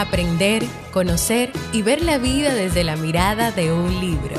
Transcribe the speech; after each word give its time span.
aprender, 0.00 0.64
conocer 0.92 1.52
y 1.72 1.82
ver 1.82 2.02
la 2.02 2.18
vida 2.18 2.54
desde 2.54 2.84
la 2.84 2.96
mirada 2.96 3.50
de 3.50 3.72
un 3.72 4.00
libro. 4.00 4.36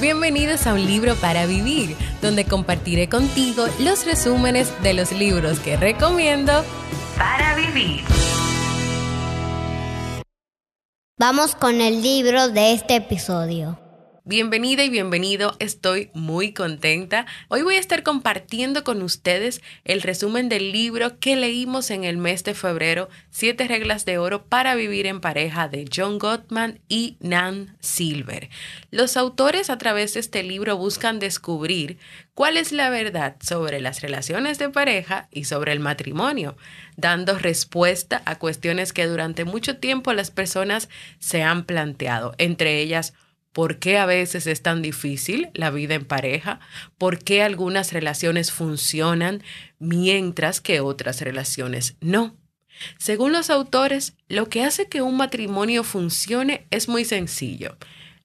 Bienvenidos 0.00 0.66
a 0.66 0.74
un 0.74 0.84
libro 0.84 1.14
para 1.16 1.46
vivir, 1.46 1.96
donde 2.20 2.44
compartiré 2.44 3.08
contigo 3.08 3.66
los 3.78 4.04
resúmenes 4.04 4.70
de 4.82 4.94
los 4.94 5.12
libros 5.12 5.60
que 5.60 5.76
recomiendo 5.76 6.64
para 7.16 7.54
vivir. 7.54 8.02
Vamos 11.18 11.54
con 11.54 11.80
el 11.80 12.02
libro 12.02 12.48
de 12.48 12.74
este 12.74 12.96
episodio. 12.96 13.87
Bienvenida 14.28 14.84
y 14.84 14.90
bienvenido, 14.90 15.56
estoy 15.58 16.10
muy 16.12 16.52
contenta. 16.52 17.24
Hoy 17.48 17.62
voy 17.62 17.76
a 17.76 17.80
estar 17.80 18.02
compartiendo 18.02 18.84
con 18.84 19.00
ustedes 19.00 19.62
el 19.86 20.02
resumen 20.02 20.50
del 20.50 20.70
libro 20.70 21.18
que 21.18 21.34
leímos 21.34 21.90
en 21.90 22.04
el 22.04 22.18
mes 22.18 22.44
de 22.44 22.52
febrero, 22.52 23.08
Siete 23.30 23.66
reglas 23.66 24.04
de 24.04 24.18
oro 24.18 24.44
para 24.44 24.74
vivir 24.74 25.06
en 25.06 25.22
pareja 25.22 25.68
de 25.68 25.86
John 25.90 26.18
Gottman 26.18 26.78
y 26.90 27.16
Nan 27.20 27.74
Silver. 27.80 28.50
Los 28.90 29.16
autores 29.16 29.70
a 29.70 29.78
través 29.78 30.12
de 30.12 30.20
este 30.20 30.42
libro 30.42 30.76
buscan 30.76 31.20
descubrir 31.20 31.96
cuál 32.34 32.58
es 32.58 32.70
la 32.70 32.90
verdad 32.90 33.36
sobre 33.40 33.80
las 33.80 34.02
relaciones 34.02 34.58
de 34.58 34.68
pareja 34.68 35.28
y 35.30 35.44
sobre 35.44 35.72
el 35.72 35.80
matrimonio, 35.80 36.54
dando 36.98 37.38
respuesta 37.38 38.20
a 38.26 38.38
cuestiones 38.38 38.92
que 38.92 39.06
durante 39.06 39.46
mucho 39.46 39.78
tiempo 39.78 40.12
las 40.12 40.30
personas 40.30 40.90
se 41.18 41.42
han 41.42 41.64
planteado, 41.64 42.34
entre 42.36 42.82
ellas 42.82 43.14
por 43.58 43.80
qué 43.80 43.98
a 43.98 44.06
veces 44.06 44.46
es 44.46 44.62
tan 44.62 44.82
difícil 44.82 45.48
la 45.52 45.72
vida 45.72 45.96
en 45.96 46.04
pareja, 46.04 46.60
por 46.96 47.18
qué 47.18 47.42
algunas 47.42 47.92
relaciones 47.92 48.52
funcionan 48.52 49.42
mientras 49.80 50.60
que 50.60 50.78
otras 50.78 51.20
relaciones 51.22 51.96
no. 52.00 52.36
Según 52.98 53.32
los 53.32 53.50
autores, 53.50 54.14
lo 54.28 54.48
que 54.48 54.62
hace 54.62 54.86
que 54.86 55.02
un 55.02 55.16
matrimonio 55.16 55.82
funcione 55.82 56.68
es 56.70 56.88
muy 56.88 57.04
sencillo. 57.04 57.76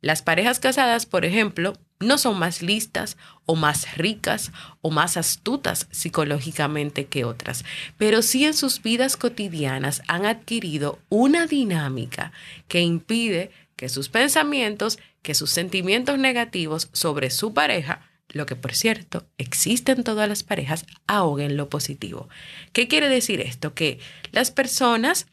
Las 0.01 0.21
parejas 0.21 0.59
casadas, 0.59 1.07
por 1.07 1.25
ejemplo, 1.25 1.73
no 1.99 2.19
son 2.19 2.37
más 2.37 2.61
listas 2.61 3.17
o 3.47 3.55
más 3.55 3.97
ricas 3.97 4.51
o 4.81 4.91
más 4.91 5.17
astutas 5.17 5.87
psicológicamente 5.89 7.05
que 7.05 7.25
otras, 7.25 7.65
pero 7.97 8.21
sí 8.21 8.45
en 8.45 8.53
sus 8.53 8.83
vidas 8.83 9.17
cotidianas 9.17 10.03
han 10.07 10.27
adquirido 10.27 10.99
una 11.09 11.47
dinámica 11.47 12.33
que 12.67 12.81
impide 12.81 13.49
que 13.75 13.89
sus 13.89 14.09
pensamientos 14.09 14.99
que 15.23 15.33
sus 15.33 15.49
sentimientos 15.49 16.19
negativos 16.19 16.89
sobre 16.93 17.31
su 17.31 17.53
pareja, 17.53 18.07
lo 18.29 18.45
que 18.45 18.55
por 18.55 18.75
cierto 18.75 19.25
existe 19.37 19.93
en 19.93 20.03
todas 20.03 20.29
las 20.29 20.43
parejas, 20.43 20.85
ahoguen 21.07 21.57
lo 21.57 21.69
positivo. 21.69 22.29
¿Qué 22.73 22.87
quiere 22.87 23.09
decir 23.09 23.41
esto? 23.41 23.73
Que 23.73 23.99
las 24.31 24.51
personas 24.51 25.27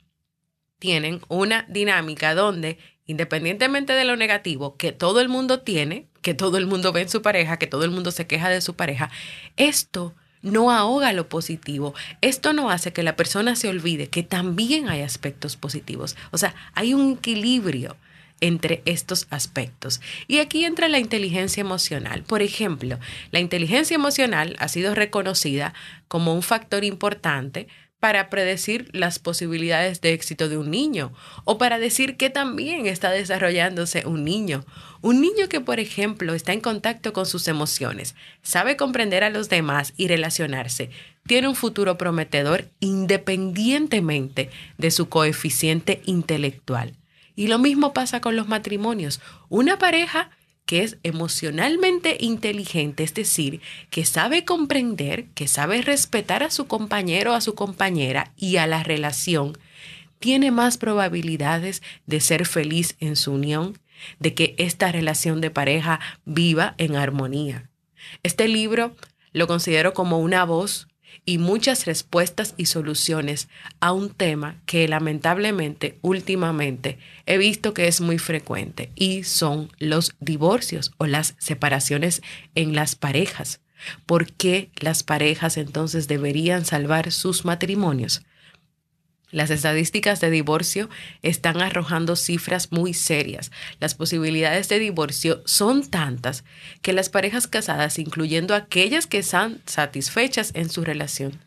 tienen 0.79 1.21
una 1.29 1.67
dinámica 1.69 2.35
donde, 2.35 2.79
independientemente 3.07 3.93
de 3.93 4.05
lo 4.05 4.17
negativo 4.17 4.77
que 4.77 4.93
todo 4.93 5.21
el 5.21 5.29
mundo 5.29 5.61
tiene, 5.61 6.07
que 6.23 6.35
todo 6.35 6.57
el 6.57 6.67
mundo 6.67 6.93
ve 6.93 7.03
en 7.03 7.09
su 7.09 7.21
pareja, 7.21 7.59
que 7.59 7.67
todo 7.67 7.85
el 7.85 7.91
mundo 7.91 8.13
se 8.13 8.27
queja 8.27 8.49
de 8.49 8.61
su 8.61 8.75
pareja, 8.75 9.11
esto 9.57 10.15
no 10.43 10.71
ahoga 10.71 11.13
lo 11.13 11.29
positivo. 11.29 11.95
Esto 12.21 12.53
no 12.53 12.71
hace 12.71 12.93
que 12.93 13.03
la 13.03 13.17
persona 13.17 13.57
se 13.57 13.69
olvide 13.69 14.09
que 14.09 14.23
también 14.23 14.89
hay 14.89 15.03
aspectos 15.03 15.57
positivos. 15.57 16.17
O 16.31 16.39
sea, 16.39 16.55
hay 16.75 16.95
un 16.95 17.13
equilibrio 17.13 17.97
entre 18.41 18.83
estos 18.85 19.27
aspectos. 19.31 20.01
Y 20.29 20.39
aquí 20.39 20.65
entra 20.65 20.89
la 20.89 20.99
inteligencia 20.99 21.61
emocional. 21.61 22.23
Por 22.23 22.43
ejemplo, 22.43 22.99
la 23.31 23.41
inteligencia 23.41 23.95
emocional 23.95 24.57
ha 24.59 24.69
sido 24.69 24.95
reconocida 24.95 25.75
como 26.09 26.35
un 26.35 26.43
factor 26.43 26.85
importante 26.85 27.69
para 28.01 28.31
predecir 28.31 28.89
las 28.93 29.19
posibilidades 29.19 30.01
de 30.01 30.15
éxito 30.15 30.49
de 30.49 30.57
un 30.57 30.71
niño 30.71 31.13
o 31.45 31.59
para 31.59 31.79
decir 31.79 32.17
que 32.17 32.31
también 32.31 32.87
está 32.87 33.11
desarrollándose 33.11 34.07
un 34.07 34.25
niño. 34.25 34.65
Un 35.03 35.21
niño 35.21 35.49
que, 35.49 35.61
por 35.61 35.81
ejemplo, 35.81 36.35
está 36.35 36.53
en 36.53 36.61
contacto 36.61 37.13
con 37.13 37.27
sus 37.27 37.47
emociones, 37.47 38.15
sabe 38.43 38.77
comprender 38.77 39.23
a 39.23 39.31
los 39.31 39.49
demás 39.49 39.93
y 39.97 40.09
relacionarse, 40.09 40.91
tiene 41.27 41.49
un 41.49 41.55
futuro 41.55 41.97
prometedor 41.97 42.71
independientemente 42.81 44.51
de 44.79 44.91
su 44.91 45.09
coeficiente 45.09 46.03
intelectual. 46.07 47.00
Y 47.37 47.47
lo 47.47 47.59
mismo 47.59 47.93
pasa 47.93 48.21
con 48.21 48.37
los 48.37 48.49
matrimonios. 48.49 49.21
Una 49.49 49.79
pareja 49.79 50.31
que 50.67 50.85
es 50.85 50.99
emocionalmente 51.03 52.17
inteligente, 52.21 53.03
es 53.03 53.13
decir, 53.15 53.61
que 53.91 54.05
sabe 54.05 54.45
comprender, 54.45 55.27
que 55.31 55.49
sabe 55.49 55.83
respetar 55.83 56.45
a 56.45 56.51
su 56.51 56.67
compañero, 56.67 57.35
a 57.35 57.41
su 57.41 57.57
compañera 57.57 58.33
y 58.37 58.57
a 58.57 58.69
la 58.69 58.85
relación, 58.85 59.59
tiene 60.21 60.51
más 60.53 60.79
probabilidades 60.79 61.83
de 62.07 62.21
ser 62.21 62.47
feliz 62.47 62.95
en 63.01 63.17
su 63.17 63.33
unión, 63.33 63.79
de 64.19 64.35
que 64.35 64.55
esta 64.59 64.93
relación 64.93 65.41
de 65.41 65.51
pareja 65.51 65.99
viva 66.25 66.75
en 66.79 66.95
armonía. 66.95 67.69
Este 68.23 68.47
libro 68.47 68.95
lo 69.33 69.47
considero 69.47 69.93
como 69.93 70.19
una 70.19 70.45
voz 70.45 70.89
y 71.31 71.39
muchas 71.39 71.87
respuestas 71.87 72.55
y 72.57 72.67
soluciones 72.67 73.49
a 73.79 73.93
un 73.93 74.11
tema 74.11 74.57
que 74.67 74.89
lamentablemente 74.89 75.97
últimamente 76.03 76.99
he 77.25 77.39
visto 77.39 77.73
que 77.73 77.87
es 77.87 78.01
muy 78.01 78.19
frecuente 78.19 78.91
y 78.97 79.23
son 79.23 79.71
los 79.79 80.17
divorcios 80.19 80.91
o 80.99 81.07
las 81.07 81.37
separaciones 81.39 82.21
en 82.57 82.75
las 82.75 82.97
parejas. 82.97 83.61
¿Por 84.07 84.33
qué 84.33 84.73
las 84.81 85.05
parejas 85.05 85.57
entonces 85.57 86.09
deberían 86.09 86.65
salvar 86.65 87.13
sus 87.13 87.45
matrimonios? 87.45 88.23
Las 89.33 89.51
estadísticas 89.51 90.21
de 90.21 90.31
divorcio 90.31 90.89
están 91.23 91.61
arrojando 91.61 92.17
cifras 92.17 92.73
muy 92.73 92.95
serias. 92.95 93.53
Las 93.79 93.95
posibilidades 93.95 94.69
de 94.69 94.79
divorcio 94.81 95.43
son 95.45 95.89
tantas 95.89 96.45
que 96.83 96.93
las 96.93 97.11
parejas 97.11 97.47
casadas, 97.47 97.99
incluyendo 97.99 98.55
aquellas 98.55 99.07
que 99.07 99.19
están 99.19 99.61
satisfechas 99.67 100.51
en 100.55 100.69
su 100.69 100.85
relación, 100.85 101.39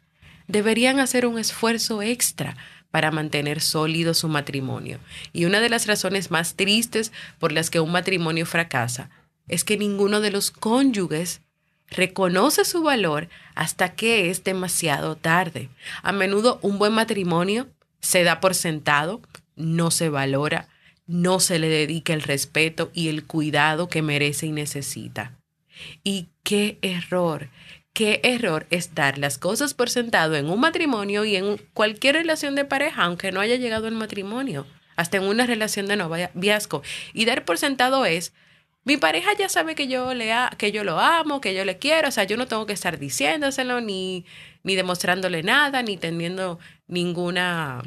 deberían 0.48 1.00
hacer 1.00 1.26
un 1.26 1.38
esfuerzo 1.38 2.02
extra 2.02 2.56
para 2.90 3.12
mantener 3.12 3.60
sólido 3.60 4.14
su 4.14 4.30
matrimonio. 4.30 5.00
Y 5.34 5.46
una 5.46 5.60
de 5.60 5.70
las 5.70 5.88
razones 5.88 6.32
más 6.32 6.56
tristes 6.56 7.12
por 7.40 7.52
las 7.52 7.70
que 7.70 7.80
un 7.80 7.92
matrimonio 7.92 8.46
fracasa 8.46 9.10
es 9.48 9.64
que 9.64 9.78
ninguno 9.78 10.22
de 10.22 10.32
los 10.32 10.52
cónyuges 10.52 11.42
reconoce 11.94 12.66
su 12.66 12.84
valor 12.84 13.30
hasta 13.56 13.96
que 13.96 14.30
es 14.30 14.44
demasiado 14.44 15.16
tarde. 15.16 15.70
A 16.02 16.12
menudo 16.12 16.60
un 16.62 16.80
buen 16.80 16.94
matrimonio 16.94 17.68
se 18.02 18.24
da 18.24 18.40
por 18.40 18.56
sentado, 18.56 19.22
no 19.56 19.92
se 19.92 20.10
valora, 20.10 20.68
no 21.08 21.40
se 21.40 21.60
le 21.60 21.70
dedica 21.70 22.14
el 22.14 22.22
respeto 22.22 22.92
y 22.94 23.10
el 23.10 23.26
cuidado 23.26 23.88
que 23.88 24.02
merece 24.02 24.48
y 24.48 24.52
necesita. 24.52 25.38
Y 26.04 26.28
qué 26.44 26.78
error, 26.82 27.50
qué 27.94 28.22
error 28.24 28.68
es 28.70 28.96
dar 28.96 29.18
las 29.18 29.38
cosas 29.38 29.74
por 29.74 29.90
sentado 29.90 30.36
en 30.36 30.50
un 30.50 30.60
matrimonio 30.60 31.26
y 31.26 31.36
en 31.36 31.58
cualquier 31.74 32.16
relación 32.16 32.56
de 32.56 32.66
pareja, 32.66 33.04
aunque 33.04 33.32
no 33.32 33.40
haya 33.40 33.56
llegado 33.56 33.88
al 33.88 33.96
matrimonio, 33.96 34.66
hasta 34.96 35.18
en 35.18 35.24
una 35.24 35.46
relación 35.46 35.88
de 35.88 35.98
noviazgo. 35.98 36.84
Y 37.14 37.26
dar 37.26 37.46
por 37.46 37.58
sentado 37.58 38.06
es, 38.06 38.34
mi 38.86 38.98
pareja 38.98 39.32
ya 39.38 39.50
sabe 39.50 39.76
que 39.76 39.88
yo, 39.88 40.14
le 40.14 40.34
que 40.58 40.72
yo 40.72 40.84
lo 40.84 41.00
amo, 41.00 41.42
que 41.42 41.54
yo 41.54 41.66
le 41.66 41.78
quiero, 41.78 42.10
o 42.10 42.12
sea, 42.12 42.26
yo 42.26 42.38
no 42.38 42.48
tengo 42.48 42.66
que 42.66 42.74
estar 42.74 43.00
diciéndoselo, 43.00 43.82
ni, 43.82 44.26
ni 44.64 44.76
demostrándole 44.76 45.44
nada, 45.44 45.82
ni 45.84 45.98
teniendo 45.98 46.60
ninguna 46.88 47.82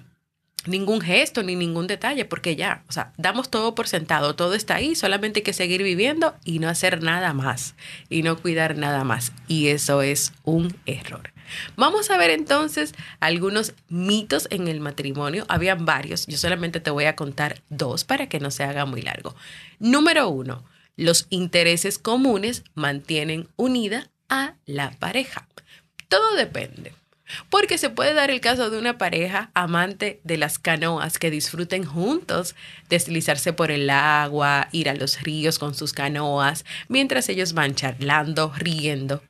ningún 0.66 1.00
gesto 1.00 1.42
ni 1.42 1.54
ningún 1.54 1.86
detalle, 1.86 2.24
porque 2.24 2.56
ya, 2.56 2.82
o 2.88 2.92
sea, 2.92 3.12
damos 3.16 3.50
todo 3.50 3.74
por 3.74 3.88
sentado, 3.88 4.34
todo 4.34 4.54
está 4.54 4.76
ahí, 4.76 4.94
solamente 4.94 5.40
hay 5.40 5.44
que 5.44 5.52
seguir 5.52 5.82
viviendo 5.82 6.34
y 6.44 6.58
no 6.58 6.68
hacer 6.68 7.02
nada 7.02 7.32
más 7.32 7.74
y 8.08 8.22
no 8.22 8.36
cuidar 8.36 8.76
nada 8.76 9.04
más. 9.04 9.32
Y 9.48 9.68
eso 9.68 10.02
es 10.02 10.32
un 10.44 10.76
error. 10.86 11.32
Vamos 11.76 12.10
a 12.10 12.16
ver 12.16 12.30
entonces 12.30 12.94
algunos 13.20 13.74
mitos 13.88 14.48
en 14.50 14.66
el 14.66 14.80
matrimonio. 14.80 15.44
Habían 15.48 15.84
varios, 15.84 16.26
yo 16.26 16.36
solamente 16.36 16.80
te 16.80 16.90
voy 16.90 17.04
a 17.04 17.14
contar 17.14 17.62
dos 17.68 18.04
para 18.04 18.28
que 18.28 18.40
no 18.40 18.50
se 18.50 18.64
haga 18.64 18.84
muy 18.84 19.02
largo. 19.02 19.36
Número 19.78 20.28
uno, 20.28 20.64
los 20.96 21.26
intereses 21.30 21.98
comunes 21.98 22.64
mantienen 22.74 23.48
unida 23.56 24.10
a 24.28 24.54
la 24.64 24.90
pareja. 24.92 25.46
Todo 26.08 26.34
depende. 26.34 26.92
Porque 27.50 27.76
se 27.76 27.90
puede 27.90 28.14
dar 28.14 28.30
el 28.30 28.40
caso 28.40 28.70
de 28.70 28.78
una 28.78 28.98
pareja 28.98 29.50
amante 29.52 30.20
de 30.22 30.36
las 30.36 30.60
canoas 30.60 31.18
que 31.18 31.30
disfruten 31.30 31.84
juntos, 31.84 32.54
deslizarse 32.88 33.52
por 33.52 33.72
el 33.72 33.90
agua, 33.90 34.68
ir 34.70 34.88
a 34.88 34.94
los 34.94 35.20
ríos 35.22 35.58
con 35.58 35.74
sus 35.74 35.92
canoas, 35.92 36.64
mientras 36.88 37.28
ellos 37.28 37.52
van 37.52 37.74
charlando, 37.74 38.52
riendo 38.56 39.22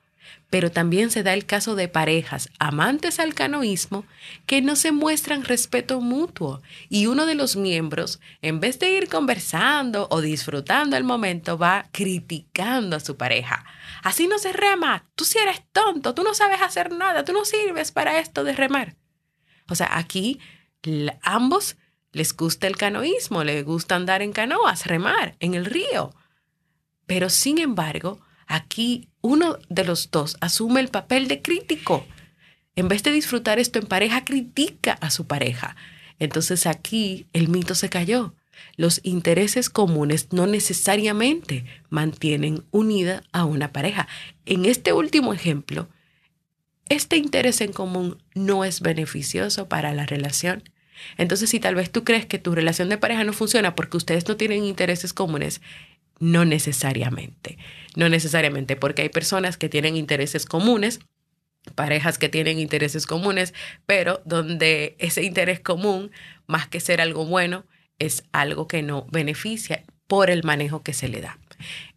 pero 0.50 0.70
también 0.70 1.10
se 1.10 1.22
da 1.22 1.34
el 1.34 1.44
caso 1.44 1.75
de 1.75 1.88
parejas 1.88 2.50
amantes 2.58 3.19
al 3.19 3.34
canoísmo 3.34 4.04
que 4.46 4.62
no 4.62 4.76
se 4.76 4.93
muestran 4.93 5.44
respeto 5.44 6.00
mutuo 6.00 6.62
y 6.88 7.06
uno 7.06 7.26
de 7.26 7.34
los 7.34 7.56
miembros, 7.56 8.20
en 8.43 8.60
vez 8.60 8.78
de 8.78 8.90
ir 8.90 9.08
conversando 9.08 10.06
o 10.10 10.20
disfrutando 10.20 10.96
el 10.96 11.04
momento, 11.04 11.58
va 11.58 11.88
criticando 11.93 12.96
a 12.96 13.00
su 13.00 13.16
pareja. 13.16 13.64
Así 14.02 14.28
no 14.28 14.38
se 14.38 14.52
rema, 14.52 15.04
tú 15.16 15.25
si 15.25 15.38
eres 15.38 15.62
tonto, 15.72 16.14
tú 16.14 16.22
no 16.22 16.34
sabes 16.34 16.62
hacer 16.62 16.93
nada, 16.93 17.25
tú 17.25 17.32
no 17.32 17.44
sirves 17.44 17.90
para 17.90 18.19
esto 18.20 18.44
de 18.44 18.54
remar. 18.54 18.96
O 19.69 19.75
sea, 19.75 19.98
aquí 19.98 20.38
ambos 21.22 21.76
les 22.12 22.34
gusta 22.34 22.66
el 22.66 22.76
canoísmo, 22.76 23.43
les 23.43 23.64
gusta 23.64 23.96
andar 23.96 24.22
en 24.22 24.32
canoas, 24.32 24.87
remar 24.87 25.34
en 25.40 25.54
el 25.54 25.64
río. 25.64 26.14
Pero 27.06 27.31
sin 27.31 27.58
embargo, 27.58 28.20
aquí 28.46 29.10
uno 29.26 29.58
de 29.69 29.84
los 29.84 30.11
dos 30.11 30.37
asume 30.40 30.81
el 30.81 30.88
papel 30.88 31.26
de 31.26 31.43
crítico. 31.43 32.06
En 32.76 32.88
vez 32.88 33.02
de 33.02 33.11
disfrutar 33.11 33.58
esto 33.58 33.78
en 33.78 33.87
pareja, 33.87 34.25
critica 34.25 34.93
a 35.00 35.11
su 35.11 35.26
pareja. 35.26 35.75
Entonces 36.19 36.67
aquí 36.67 37.26
el 37.32 37.49
mito 37.49 37.75
se 37.75 37.88
cayó. 37.88 38.34
Los 38.76 39.00
intereses 39.02 39.69
comunes 39.69 40.28
no 40.32 40.46
necesariamente 40.46 41.64
mantienen 41.90 42.64
unida 42.70 43.25
a 43.32 43.44
una 43.44 43.73
pareja. 43.73 44.06
En 44.46 44.64
este 44.64 44.93
último 44.93 45.34
ejemplo, 45.34 45.88
este 46.88 47.17
interés 47.17 47.61
en 47.61 47.72
común 47.72 48.22
no 48.34 48.64
es 48.64 48.81
beneficioso 48.81 49.69
para 49.69 49.93
la 49.93 50.06
relación. 50.06 50.62
Entonces, 51.19 51.50
si 51.50 51.58
tal 51.58 51.75
vez 51.75 51.90
tú 51.90 52.05
crees 52.05 52.26
que 52.26 52.38
tu 52.38 52.55
relación 52.55 52.88
de 52.88 52.96
pareja 52.96 53.25
no 53.25 53.32
funciona 53.32 53.75
porque 53.75 53.96
ustedes 53.96 54.29
no 54.29 54.37
tienen 54.37 54.64
intereses 54.64 55.12
comunes, 55.12 55.61
no 56.20 56.44
necesariamente. 56.44 57.58
No 57.96 58.08
necesariamente, 58.08 58.76
porque 58.76 59.02
hay 59.02 59.08
personas 59.08 59.56
que 59.56 59.69
tienen 59.69 59.96
intereses 59.96 60.46
comunes, 60.46 61.00
parejas 61.75 62.19
que 62.19 62.28
tienen 62.28 62.60
intereses 62.60 63.06
comunes, 63.06 63.52
pero 63.87 64.22
donde 64.25 64.94
ese 64.98 65.25
interés 65.25 65.58
común, 65.58 66.12
más 66.46 66.69
que 66.69 66.78
ser 66.78 67.00
algo 67.00 67.25
bueno, 67.25 67.64
es 67.98 68.22
algo 68.31 68.69
que 68.69 68.82
no 68.82 69.06
beneficia 69.10 69.82
por 70.06 70.31
el 70.31 70.44
manejo 70.44 70.82
que 70.82 70.93
se 70.93 71.08
le 71.08 71.20
da. 71.20 71.38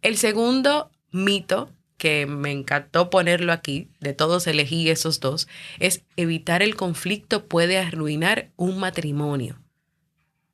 El 0.02 0.16
segundo 0.16 0.90
mito 1.12 1.70
que 1.96 2.24
me 2.24 2.50
encantó 2.50 3.10
ponerlo 3.10 3.52
aquí, 3.52 3.90
de 4.00 4.14
todos 4.14 4.46
elegí 4.46 4.88
esos 4.88 5.20
dos, 5.20 5.48
es 5.80 6.02
evitar 6.16 6.62
el 6.62 6.74
conflicto 6.74 7.46
puede 7.46 7.76
arruinar 7.76 8.48
un 8.56 8.78
matrimonio. 8.78 9.58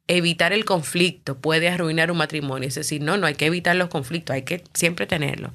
Evitar 0.09 0.53
el 0.53 0.65
conflicto 0.65 1.39
puede 1.39 1.69
arruinar 1.69 2.11
un 2.11 2.19
matrimonio. 2.19 2.69
Es 2.69 2.77
decir, 2.77 3.03
no, 3.03 3.17
no 3.17 3.27
hay 3.27 3.35
que 3.35 3.47
evitar 3.47 3.77
los 3.77 3.89
conflictos, 3.89 4.35
hay 4.35 4.43
que 4.43 4.63
siempre 4.75 5.07
tenerlo. 5.07 5.53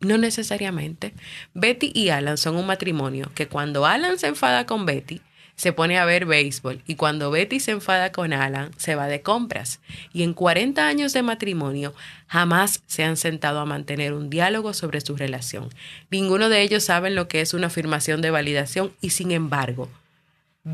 No 0.00 0.16
necesariamente. 0.16 1.12
Betty 1.54 1.90
y 1.94 2.10
Alan 2.10 2.38
son 2.38 2.56
un 2.56 2.66
matrimonio 2.66 3.30
que 3.34 3.48
cuando 3.48 3.86
Alan 3.86 4.18
se 4.18 4.28
enfada 4.28 4.66
con 4.66 4.86
Betty, 4.86 5.20
se 5.58 5.72
pone 5.72 5.98
a 5.98 6.04
ver 6.04 6.24
béisbol 6.24 6.82
y 6.86 6.94
cuando 6.94 7.32
Betty 7.32 7.58
se 7.58 7.72
enfada 7.72 8.12
con 8.12 8.32
Alan, 8.32 8.70
se 8.76 8.94
va 8.94 9.08
de 9.08 9.22
compras. 9.22 9.80
Y 10.12 10.22
en 10.22 10.32
40 10.32 10.86
años 10.86 11.12
de 11.12 11.24
matrimonio 11.24 11.94
jamás 12.28 12.84
se 12.86 13.02
han 13.02 13.16
sentado 13.16 13.58
a 13.58 13.66
mantener 13.66 14.12
un 14.12 14.30
diálogo 14.30 14.72
sobre 14.72 15.00
su 15.00 15.16
relación. 15.16 15.68
Ninguno 16.12 16.48
de 16.48 16.62
ellos 16.62 16.84
saben 16.84 17.16
lo 17.16 17.26
que 17.26 17.40
es 17.40 17.54
una 17.54 17.66
afirmación 17.66 18.22
de 18.22 18.30
validación 18.30 18.92
y 19.00 19.10
sin 19.10 19.32
embargo, 19.32 19.90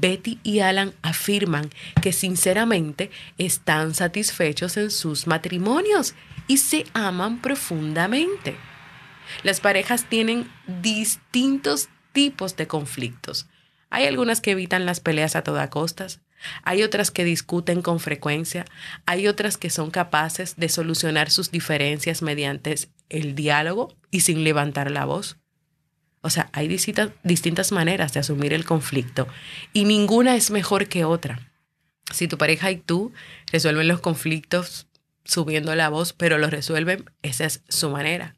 Betty 0.00 0.40
y 0.42 0.60
Alan 0.60 0.94
afirman 1.02 1.70
que 2.02 2.12
sinceramente 2.12 3.10
están 3.38 3.94
satisfechos 3.94 4.76
en 4.76 4.90
sus 4.90 5.26
matrimonios 5.26 6.14
y 6.48 6.58
se 6.58 6.84
aman 6.94 7.40
profundamente. 7.40 8.56
Las 9.42 9.60
parejas 9.60 10.04
tienen 10.08 10.50
distintos 10.82 11.88
tipos 12.12 12.56
de 12.56 12.66
conflictos. 12.66 13.46
Hay 13.90 14.06
algunas 14.06 14.40
que 14.40 14.50
evitan 14.50 14.86
las 14.86 15.00
peleas 15.00 15.36
a 15.36 15.42
toda 15.42 15.70
costa, 15.70 16.06
hay 16.62 16.82
otras 16.82 17.10
que 17.10 17.24
discuten 17.24 17.80
con 17.80 18.00
frecuencia, 18.00 18.64
hay 19.06 19.28
otras 19.28 19.56
que 19.56 19.70
son 19.70 19.90
capaces 19.90 20.56
de 20.56 20.68
solucionar 20.68 21.30
sus 21.30 21.50
diferencias 21.50 22.20
mediante 22.20 22.74
el 23.08 23.34
diálogo 23.34 23.96
y 24.10 24.20
sin 24.20 24.44
levantar 24.44 24.90
la 24.90 25.04
voz. 25.04 25.38
O 26.24 26.30
sea, 26.30 26.48
hay 26.52 26.68
distintas, 26.68 27.70
maneras 27.70 28.14
de 28.14 28.20
asumir 28.20 28.54
el 28.54 28.64
conflicto 28.64 29.28
y 29.74 29.84
ninguna 29.84 30.36
es 30.36 30.50
mejor 30.50 30.88
que 30.88 31.04
otra. 31.04 31.50
Si 32.14 32.28
tu 32.28 32.38
pareja 32.38 32.70
y 32.70 32.76
tú 32.76 33.12
resuelven 33.52 33.88
los 33.88 34.00
conflictos 34.00 34.86
subiendo 35.26 35.74
la 35.74 35.90
voz, 35.90 36.14
pero 36.14 36.38
los 36.38 36.50
resuelven, 36.50 37.10
esa 37.20 37.44
es 37.44 37.60
su 37.68 37.90
manera. 37.90 38.36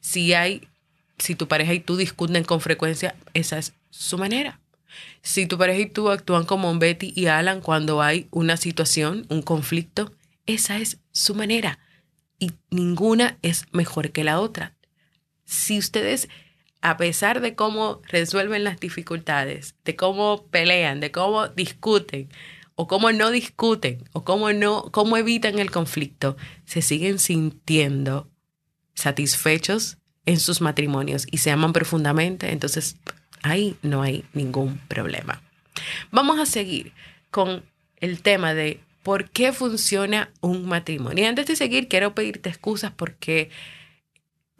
Si 0.00 0.34
hay, 0.34 0.66
si 1.16 1.36
tu 1.36 1.46
pareja 1.46 1.74
y 1.74 1.78
tú 1.78 1.96
discuten 1.96 2.42
con 2.42 2.60
frecuencia, 2.60 3.14
esa 3.34 3.58
es 3.58 3.74
su 3.90 4.18
manera. 4.18 4.58
Si 5.22 5.46
tu 5.46 5.58
pareja 5.58 5.78
y 5.78 5.86
tú 5.86 6.10
actúan 6.10 6.44
como 6.44 6.76
Betty 6.76 7.12
y 7.14 7.26
Alan 7.26 7.60
cuando 7.60 8.02
hay 8.02 8.26
una 8.32 8.56
situación, 8.56 9.26
un 9.28 9.42
conflicto, 9.42 10.12
esa 10.46 10.78
es 10.78 10.98
su 11.12 11.36
manera. 11.36 11.78
Y 12.40 12.50
ninguna 12.70 13.38
es 13.42 13.66
mejor 13.70 14.10
que 14.10 14.24
la 14.24 14.40
otra. 14.40 14.74
Si 15.44 15.78
ustedes, 15.78 16.28
a 16.82 16.96
pesar 16.96 17.40
de 17.40 17.54
cómo 17.54 18.00
resuelven 18.08 18.64
las 18.64 18.78
dificultades, 18.78 19.74
de 19.84 19.96
cómo 19.96 20.46
pelean, 20.50 21.00
de 21.00 21.10
cómo 21.10 21.48
discuten, 21.48 22.28
o 22.74 22.86
cómo 22.86 23.10
no 23.10 23.30
discuten, 23.30 24.04
o 24.12 24.24
cómo 24.24 24.52
no, 24.52 24.90
cómo 24.92 25.16
evitan 25.16 25.58
el 25.58 25.70
conflicto, 25.70 26.36
se 26.66 26.82
siguen 26.82 27.18
sintiendo 27.18 28.28
satisfechos 28.94 29.98
en 30.26 30.38
sus 30.38 30.60
matrimonios 30.60 31.26
y 31.30 31.38
se 31.38 31.50
aman 31.50 31.72
profundamente, 31.72 32.52
entonces 32.52 32.96
ahí 33.42 33.76
no 33.82 34.02
hay 34.02 34.24
ningún 34.32 34.78
problema. 34.88 35.42
Vamos 36.10 36.38
a 36.38 36.46
seguir 36.46 36.92
con 37.30 37.64
el 37.98 38.20
tema 38.22 38.54
de 38.54 38.80
por 39.02 39.30
qué 39.30 39.52
funciona 39.52 40.30
un 40.40 40.66
matrimonio. 40.66 41.22
Y 41.24 41.26
antes 41.26 41.46
de 41.46 41.56
seguir, 41.56 41.88
quiero 41.88 42.14
pedirte 42.14 42.48
excusas 42.48 42.92
porque 42.94 43.50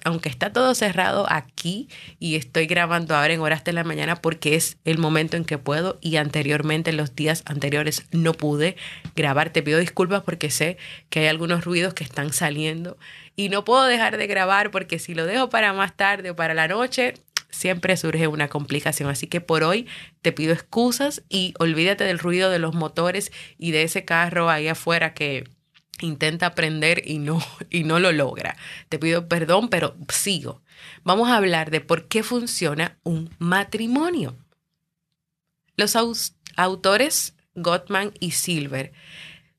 aunque 0.05 0.29
está 0.29 0.53
todo 0.53 0.75
cerrado 0.75 1.27
aquí 1.29 1.89
y 2.19 2.37
estoy 2.37 2.67
grabando 2.67 3.17
ahora 3.17 3.35
en 3.35 3.41
horas 3.41 3.65
de 3.65 3.73
la 3.73 3.85
mañana 3.85 4.17
porque 4.17 4.55
es 4.55 4.79
el 4.85 4.99
momento 4.99 5.37
en 5.37 5.45
que 5.45 5.59
puedo 5.59 5.99
y 6.01 6.17
anteriormente, 6.17 6.91
en 6.91 6.97
los 6.97 7.17
días 7.17 7.43
anteriores, 7.47 8.07
no 8.13 8.33
pude 8.33 8.77
grabar. 9.15 9.51
Te 9.51 9.63
pido 9.63 9.79
disculpas 9.79 10.23
porque 10.23 10.51
sé 10.51 10.77
que 11.11 11.21
hay 11.21 11.27
algunos 11.27 11.65
ruidos 11.65 11.95
que 11.95 12.05
están 12.05 12.33
saliendo 12.33 12.99
y 13.35 13.49
no 13.49 13.65
puedo 13.65 13.85
dejar 13.85 14.17
de 14.17 14.27
grabar 14.27 14.71
porque 14.71 14.99
si 14.99 15.15
lo 15.15 15.27
dejo 15.27 15.49
para 15.49 15.73
más 15.73 15.97
tarde 15.97 16.31
o 16.31 16.37
para 16.37 16.55
la 16.55 16.69
noche, 16.69 17.15
siempre 17.51 17.97
surge 17.97 18.29
una 18.29 18.49
complicación. 18.49 19.09
Así 19.09 19.27
que 19.27 19.41
por 19.41 19.65
hoy 19.65 19.87
te 20.23 20.33
pido 20.33 20.53
excusas 20.53 21.23
y 21.29 21.55
olvídate 21.59 22.05
del 22.05 22.19
ruido 22.19 22.51
de 22.51 22.59
los 22.59 22.75
motores 22.75 23.33
y 23.59 23.73
de 23.73 23.83
ese 23.83 24.05
carro 24.05 24.51
ahí 24.51 24.69
afuera 24.69 25.15
que 25.15 25.45
intenta 26.01 26.47
aprender 26.47 27.03
y 27.05 27.19
no, 27.19 27.41
y 27.71 27.85
no 27.85 27.99
lo 27.99 28.13
logra. 28.13 28.57
Te 28.89 28.99
pido 28.99 29.29
perdón, 29.29 29.69
pero 29.69 29.97
sigo. 30.09 30.63
Vamos 31.05 31.29
a 31.29 31.37
hablar 31.37 31.71
de 31.71 31.81
por 31.81 32.09
qué 32.09 32.23
funciona 32.23 32.99
un 33.03 33.35
matrimonio. 33.39 34.37
Los 35.76 35.97
autores 36.57 37.35
Gottman 37.55 38.12
y 38.21 38.33
Silver 38.33 38.93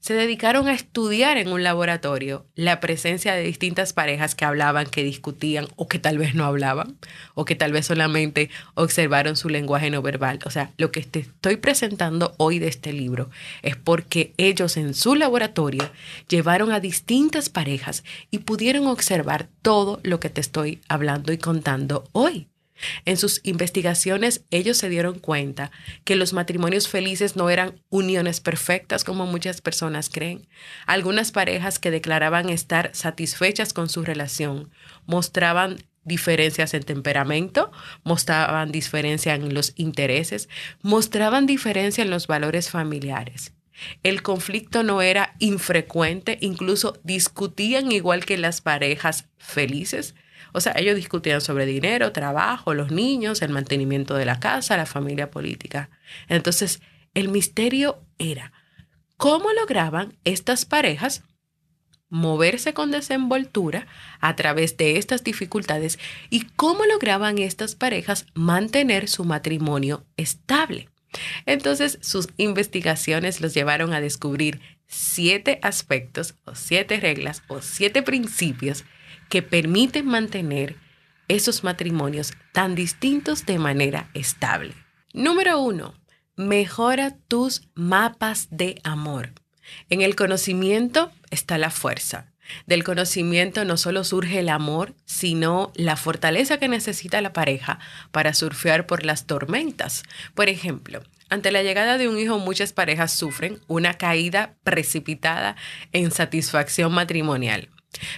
se 0.07 0.13
dedicaron 0.13 0.69
a 0.69 0.73
estudiar 0.73 1.35
en 1.35 1.49
un 1.49 1.63
laboratorio 1.63 2.45
la 2.55 2.79
presencia 2.79 3.33
de 3.33 3.43
distintas 3.43 3.91
parejas 3.91 4.35
que 4.35 4.45
hablaban, 4.45 4.85
que 4.85 5.03
discutían 5.03 5.67
o 5.75 5.89
que 5.89 5.99
tal 5.99 6.17
vez 6.17 6.33
no 6.33 6.45
hablaban 6.45 6.97
o 7.35 7.43
que 7.43 7.55
tal 7.55 7.73
vez 7.73 7.87
solamente 7.87 8.49
observaron 8.73 9.35
su 9.35 9.49
lenguaje 9.49 9.89
no 9.89 10.01
verbal. 10.01 10.39
O 10.45 10.49
sea, 10.49 10.71
lo 10.77 10.93
que 10.93 11.01
te 11.01 11.19
estoy 11.19 11.57
presentando 11.57 12.33
hoy 12.37 12.57
de 12.57 12.69
este 12.69 12.93
libro 12.93 13.29
es 13.63 13.75
porque 13.75 14.31
ellos 14.37 14.77
en 14.77 14.93
su 14.93 15.13
laboratorio 15.13 15.91
llevaron 16.29 16.71
a 16.71 16.79
distintas 16.79 17.49
parejas 17.49 18.05
y 18.31 18.37
pudieron 18.37 18.87
observar 18.87 19.49
todo 19.61 19.99
lo 20.03 20.21
que 20.21 20.29
te 20.29 20.39
estoy 20.39 20.79
hablando 20.87 21.33
y 21.33 21.37
contando 21.37 22.05
hoy. 22.13 22.47
En 23.05 23.17
sus 23.17 23.41
investigaciones 23.43 24.43
ellos 24.51 24.77
se 24.77 24.89
dieron 24.89 25.19
cuenta 25.19 25.71
que 26.03 26.15
los 26.15 26.33
matrimonios 26.33 26.87
felices 26.87 27.35
no 27.35 27.49
eran 27.49 27.81
uniones 27.89 28.39
perfectas 28.39 29.03
como 29.03 29.25
muchas 29.25 29.61
personas 29.61 30.09
creen. 30.09 30.47
Algunas 30.85 31.31
parejas 31.31 31.79
que 31.79 31.91
declaraban 31.91 32.49
estar 32.49 32.91
satisfechas 32.93 33.73
con 33.73 33.89
su 33.89 34.03
relación 34.03 34.71
mostraban 35.05 35.77
diferencias 36.03 36.73
en 36.73 36.83
temperamento, 36.83 37.71
mostraban 38.03 38.71
diferencia 38.71 39.35
en 39.35 39.53
los 39.53 39.73
intereses, 39.75 40.47
mostraban 40.81 41.45
diferencia 41.45 42.01
en 42.03 42.09
los 42.09 42.27
valores 42.27 42.69
familiares. 42.69 43.53
El 44.03 44.23
conflicto 44.23 44.83
no 44.83 45.01
era 45.01 45.35
infrecuente, 45.39 46.37
incluso 46.41 46.99
discutían 47.03 47.91
igual 47.91 48.25
que 48.25 48.37
las 48.37 48.61
parejas 48.61 49.25
felices, 49.37 50.15
o 50.53 50.61
sea, 50.61 50.73
ellos 50.75 50.95
discutían 50.95 51.41
sobre 51.41 51.65
dinero, 51.65 52.11
trabajo, 52.11 52.73
los 52.73 52.91
niños, 52.91 53.41
el 53.41 53.49
mantenimiento 53.49 54.15
de 54.15 54.25
la 54.25 54.39
casa, 54.39 54.77
la 54.77 54.85
familia 54.85 55.31
política. 55.31 55.89
Entonces, 56.27 56.81
el 57.13 57.29
misterio 57.29 58.01
era 58.17 58.53
cómo 59.17 59.51
lograban 59.53 60.17
estas 60.23 60.65
parejas 60.65 61.23
moverse 62.09 62.73
con 62.73 62.91
desenvoltura 62.91 63.87
a 64.19 64.35
través 64.35 64.77
de 64.77 64.97
estas 64.97 65.23
dificultades 65.23 65.99
y 66.29 66.45
cómo 66.55 66.85
lograban 66.85 67.37
estas 67.37 67.75
parejas 67.75 68.25
mantener 68.33 69.09
su 69.09 69.25
matrimonio 69.25 70.05
estable. 70.15 70.89
Entonces, 71.45 71.99
sus 72.01 72.29
investigaciones 72.37 73.41
los 73.41 73.53
llevaron 73.53 73.93
a 73.93 74.01
descubrir 74.01 74.61
siete 74.87 75.59
aspectos 75.63 76.35
o 76.45 76.55
siete 76.55 76.99
reglas 76.99 77.43
o 77.47 77.61
siete 77.61 78.01
principios 78.01 78.85
que 79.29 79.41
permiten 79.41 80.05
mantener 80.05 80.75
esos 81.27 81.63
matrimonios 81.63 82.33
tan 82.53 82.75
distintos 82.75 83.45
de 83.45 83.59
manera 83.59 84.09
estable. 84.13 84.73
Número 85.13 85.59
uno, 85.59 85.93
mejora 86.35 87.17
tus 87.27 87.69
mapas 87.75 88.47
de 88.51 88.79
amor. 88.83 89.33
En 89.89 90.01
el 90.01 90.15
conocimiento 90.15 91.11
está 91.29 91.57
la 91.57 91.71
fuerza. 91.71 92.31
Del 92.65 92.85
conocimiento 92.85 93.65
no 93.65 93.75
solo 93.75 94.05
surge 94.05 94.39
el 94.39 94.47
amor, 94.47 94.95
sino 95.05 95.71
la 95.75 95.97
fortaleza 95.97 96.59
que 96.59 96.69
necesita 96.69 97.19
la 97.19 97.33
pareja 97.33 97.79
para 98.11 98.33
surfear 98.33 98.87
por 98.87 99.03
las 99.03 99.25
tormentas. 99.25 100.03
Por 100.33 100.47
ejemplo, 100.47 101.01
ante 101.29 101.51
la 101.51 101.61
llegada 101.61 101.97
de 101.97 102.07
un 102.07 102.17
hijo, 102.17 102.39
muchas 102.39 102.71
parejas 102.71 103.11
sufren 103.11 103.59
una 103.67 103.95
caída 103.95 104.55
precipitada 104.63 105.57
en 105.91 106.11
satisfacción 106.11 106.93
matrimonial. 106.93 107.69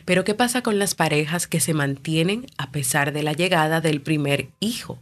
Pero 0.06 0.24
¿qué 0.24 0.34
pasa 0.34 0.62
con 0.62 0.80
las 0.80 0.96
parejas 0.96 1.48
que 1.48 1.60
se 1.60 1.74
mantienen 1.74 2.48
a 2.58 2.72
pesar 2.72 3.14
de 3.14 3.24
la 3.24 3.34
llegada 3.34 3.82
del 3.82 4.02
primer 4.02 4.50
hijo? 4.60 5.00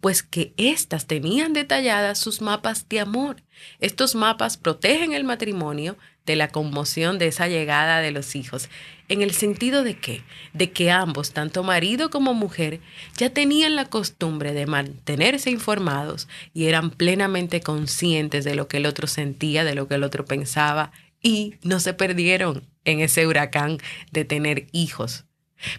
Pues 0.00 0.22
que 0.22 0.52
éstas 0.56 1.06
tenían 1.06 1.52
detalladas 1.52 2.18
sus 2.18 2.40
mapas 2.40 2.88
de 2.88 3.00
amor. 3.00 3.42
Estos 3.80 4.14
mapas 4.14 4.56
protegen 4.56 5.12
el 5.12 5.24
matrimonio 5.24 5.96
de 6.24 6.36
la 6.36 6.48
conmoción 6.48 7.18
de 7.18 7.28
esa 7.28 7.46
llegada 7.46 8.00
de 8.00 8.10
los 8.10 8.34
hijos, 8.34 8.68
en 9.08 9.22
el 9.22 9.30
sentido 9.30 9.84
de 9.84 9.96
que, 9.96 10.24
de 10.52 10.72
que 10.72 10.90
ambos, 10.90 11.32
tanto 11.32 11.62
marido 11.62 12.10
como 12.10 12.34
mujer, 12.34 12.80
ya 13.16 13.30
tenían 13.30 13.76
la 13.76 13.84
costumbre 13.84 14.52
de 14.52 14.66
mantenerse 14.66 15.50
informados 15.50 16.26
y 16.52 16.66
eran 16.66 16.90
plenamente 16.90 17.60
conscientes 17.60 18.44
de 18.44 18.56
lo 18.56 18.66
que 18.66 18.78
el 18.78 18.86
otro 18.86 19.06
sentía, 19.06 19.62
de 19.62 19.76
lo 19.76 19.86
que 19.86 19.94
el 19.94 20.02
otro 20.02 20.24
pensaba, 20.24 20.90
y 21.22 21.54
no 21.62 21.80
se 21.80 21.94
perdieron 21.94 22.62
en 22.84 23.00
ese 23.00 23.26
huracán 23.26 23.78
de 24.12 24.24
tener 24.24 24.66
hijos. 24.72 25.24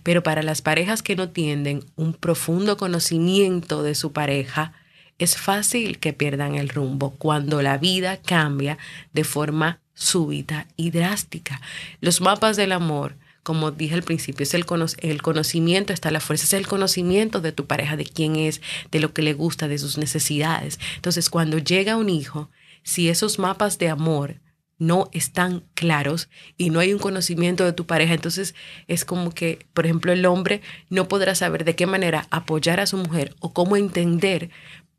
Pero 0.04 0.24
para 0.24 0.44
las 0.44 0.62
parejas 0.62 1.04
que 1.04 1.16
no 1.16 1.30
tienden 1.30 1.84
un 1.96 2.14
profundo 2.14 2.78
conocimiento 2.78 3.84
de 3.84 3.96
su 3.96 4.12
pareja, 4.12 4.74
es 5.20 5.38
fácil 5.38 6.00
que 6.00 6.14
pierdan 6.14 6.56
el 6.56 6.70
rumbo 6.70 7.12
cuando 7.12 7.62
la 7.62 7.78
vida 7.78 8.18
cambia 8.18 8.78
de 9.14 9.24
forma 9.24 9.80
súbita 9.94 10.68
y 10.76 10.92
drástica. 10.92 11.60
Los 12.02 12.22
mapas 12.22 12.56
del 12.56 12.72
amor, 12.72 13.16
como 13.42 13.72
dije 13.72 13.96
al 13.96 14.04
principio, 14.04 14.44
es 14.44 14.54
el, 14.54 14.66
el, 15.00 15.22
conocimiento, 15.22 15.94
está 15.94 16.12
la 16.12 16.20
fuerza, 16.20 16.44
es 16.44 16.54
el 16.54 16.68
conocimiento 16.68 17.42
de 17.42 17.52
tu 17.52 17.66
pareja, 17.66 17.96
de 17.96 18.06
quién 18.06 18.36
es, 18.36 18.62
de 18.92 19.00
lo 19.00 19.14
que 19.14 19.24
le 19.24 19.34
gusta, 19.34 19.68
de 19.68 19.80
sus 19.80 19.98
necesidades. 19.98 20.80
Entonces, 20.96 21.30
cuando 21.30 21.58
llega 21.58 21.96
un 21.96 22.10
hijo, 22.10 22.50
si 22.84 23.10
esos 23.10 23.40
mapas 23.40 23.80
de 23.80 23.90
amor 23.90 24.36
no 24.80 25.10
están 25.12 25.64
claros 25.74 26.30
y 26.58 26.70
no 26.70 26.80
hay 26.80 26.94
un 26.94 27.00
conocimiento 27.00 27.66
de 27.66 27.74
tu 27.74 27.86
pareja, 27.86 28.14
entonces 28.14 28.56
es 28.88 29.06
como 29.06 29.32
que, 29.32 29.66
por 29.74 29.86
ejemplo, 29.86 30.12
el 30.12 30.26
hombre 30.26 30.62
no 30.90 31.08
podrá 31.08 31.36
saber 31.36 31.66
de 31.66 31.76
qué 31.76 31.86
manera 31.86 32.28
apoyar 32.30 32.80
a 32.80 32.86
su 32.86 32.98
mujer 32.98 33.36
o 33.40 33.54
cómo 33.54 33.76
entender 33.76 34.50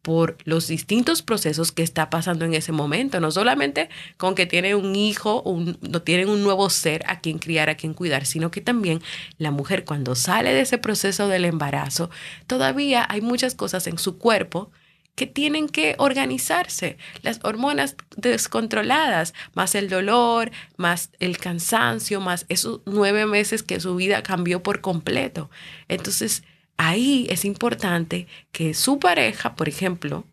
por 0.02 0.38
los 0.44 0.68
distintos 0.68 1.22
procesos 1.22 1.72
que 1.72 1.82
está 1.82 2.08
pasando 2.08 2.44
en 2.44 2.54
ese 2.54 2.72
momento, 2.72 3.20
no 3.20 3.30
solamente 3.30 3.90
con 4.16 4.34
que 4.34 4.46
tiene 4.46 4.74
un 4.74 4.96
hijo, 4.96 5.42
un, 5.42 5.76
no 5.82 6.02
tienen 6.02 6.28
un 6.30 6.42
nuevo 6.42 6.70
ser 6.70 7.02
a 7.06 7.20
quien 7.20 7.38
criar, 7.38 7.68
a 7.68 7.76
quien 7.76 7.94
cuidar, 7.94 8.24
sino 8.24 8.50
que 8.50 8.60
también 8.60 9.02
la 9.36 9.50
mujer 9.50 9.84
cuando 9.84 10.14
sale 10.14 10.54
de 10.54 10.62
ese 10.62 10.78
proceso 10.78 11.28
del 11.28 11.44
embarazo, 11.44 12.10
todavía 12.46 13.06
hay 13.08 13.20
muchas 13.20 13.54
cosas 13.54 13.86
en 13.86 13.98
su 13.98 14.18
cuerpo 14.18 14.70
que 15.18 15.26
tienen 15.26 15.68
que 15.68 15.96
organizarse. 15.98 16.96
Las 17.22 17.40
hormonas 17.42 17.96
descontroladas, 18.16 19.34
más 19.52 19.74
el 19.74 19.88
dolor, 19.88 20.52
más 20.76 21.10
el 21.18 21.38
cansancio, 21.38 22.20
más 22.20 22.46
esos 22.48 22.82
nueve 22.86 23.26
meses 23.26 23.64
que 23.64 23.80
su 23.80 23.96
vida 23.96 24.22
cambió 24.22 24.62
por 24.62 24.80
completo. 24.80 25.50
Entonces, 25.88 26.44
ahí 26.76 27.26
es 27.30 27.44
importante 27.44 28.28
que 28.52 28.74
su 28.74 29.00
pareja, 29.00 29.56
por 29.56 29.68
ejemplo, 29.68 30.24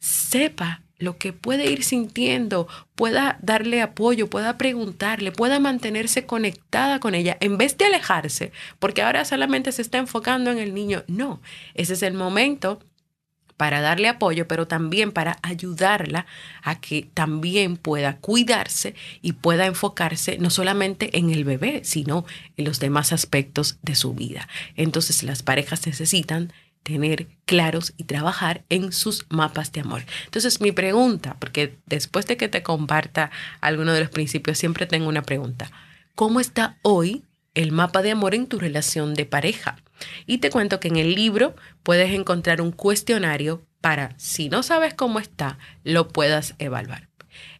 sepa 0.00 0.82
lo 0.98 1.16
que 1.16 1.32
puede 1.32 1.70
ir 1.72 1.82
sintiendo, 1.82 2.68
pueda 2.94 3.38
darle 3.40 3.80
apoyo, 3.80 4.28
pueda 4.28 4.58
preguntarle, 4.58 5.32
pueda 5.32 5.60
mantenerse 5.60 6.26
conectada 6.26 7.00
con 7.00 7.14
ella, 7.14 7.38
en 7.40 7.56
vez 7.56 7.78
de 7.78 7.86
alejarse, 7.86 8.52
porque 8.78 9.00
ahora 9.00 9.24
solamente 9.24 9.72
se 9.72 9.80
está 9.80 9.96
enfocando 9.96 10.50
en 10.50 10.58
el 10.58 10.74
niño. 10.74 11.04
No, 11.06 11.40
ese 11.72 11.94
es 11.94 12.02
el 12.02 12.12
momento 12.12 12.80
para 13.60 13.82
darle 13.82 14.08
apoyo, 14.08 14.48
pero 14.48 14.66
también 14.66 15.12
para 15.12 15.36
ayudarla 15.42 16.24
a 16.62 16.80
que 16.80 17.10
también 17.12 17.76
pueda 17.76 18.16
cuidarse 18.16 18.94
y 19.20 19.32
pueda 19.32 19.66
enfocarse 19.66 20.38
no 20.38 20.48
solamente 20.48 21.18
en 21.18 21.28
el 21.28 21.44
bebé, 21.44 21.82
sino 21.84 22.24
en 22.56 22.64
los 22.64 22.80
demás 22.80 23.12
aspectos 23.12 23.76
de 23.82 23.96
su 23.96 24.14
vida. 24.14 24.48
Entonces 24.76 25.22
las 25.24 25.42
parejas 25.42 25.86
necesitan 25.86 26.54
tener 26.84 27.26
claros 27.44 27.92
y 27.98 28.04
trabajar 28.04 28.64
en 28.70 28.92
sus 28.92 29.26
mapas 29.28 29.72
de 29.72 29.82
amor. 29.82 30.06
Entonces 30.24 30.62
mi 30.62 30.72
pregunta, 30.72 31.36
porque 31.38 31.76
después 31.84 32.24
de 32.24 32.38
que 32.38 32.48
te 32.48 32.62
comparta 32.62 33.30
alguno 33.60 33.92
de 33.92 34.00
los 34.00 34.08
principios, 34.08 34.56
siempre 34.56 34.86
tengo 34.86 35.06
una 35.06 35.20
pregunta. 35.20 35.70
¿Cómo 36.14 36.40
está 36.40 36.78
hoy 36.80 37.24
el 37.52 37.72
mapa 37.72 38.00
de 38.00 38.12
amor 38.12 38.34
en 38.34 38.46
tu 38.46 38.58
relación 38.58 39.12
de 39.12 39.26
pareja? 39.26 39.76
Y 40.26 40.38
te 40.38 40.50
cuento 40.50 40.80
que 40.80 40.88
en 40.88 40.96
el 40.96 41.14
libro 41.14 41.54
puedes 41.82 42.12
encontrar 42.12 42.60
un 42.60 42.72
cuestionario 42.72 43.66
para, 43.80 44.14
si 44.18 44.48
no 44.48 44.62
sabes 44.62 44.94
cómo 44.94 45.18
está, 45.18 45.58
lo 45.84 46.08
puedas 46.08 46.54
evaluar. 46.58 47.08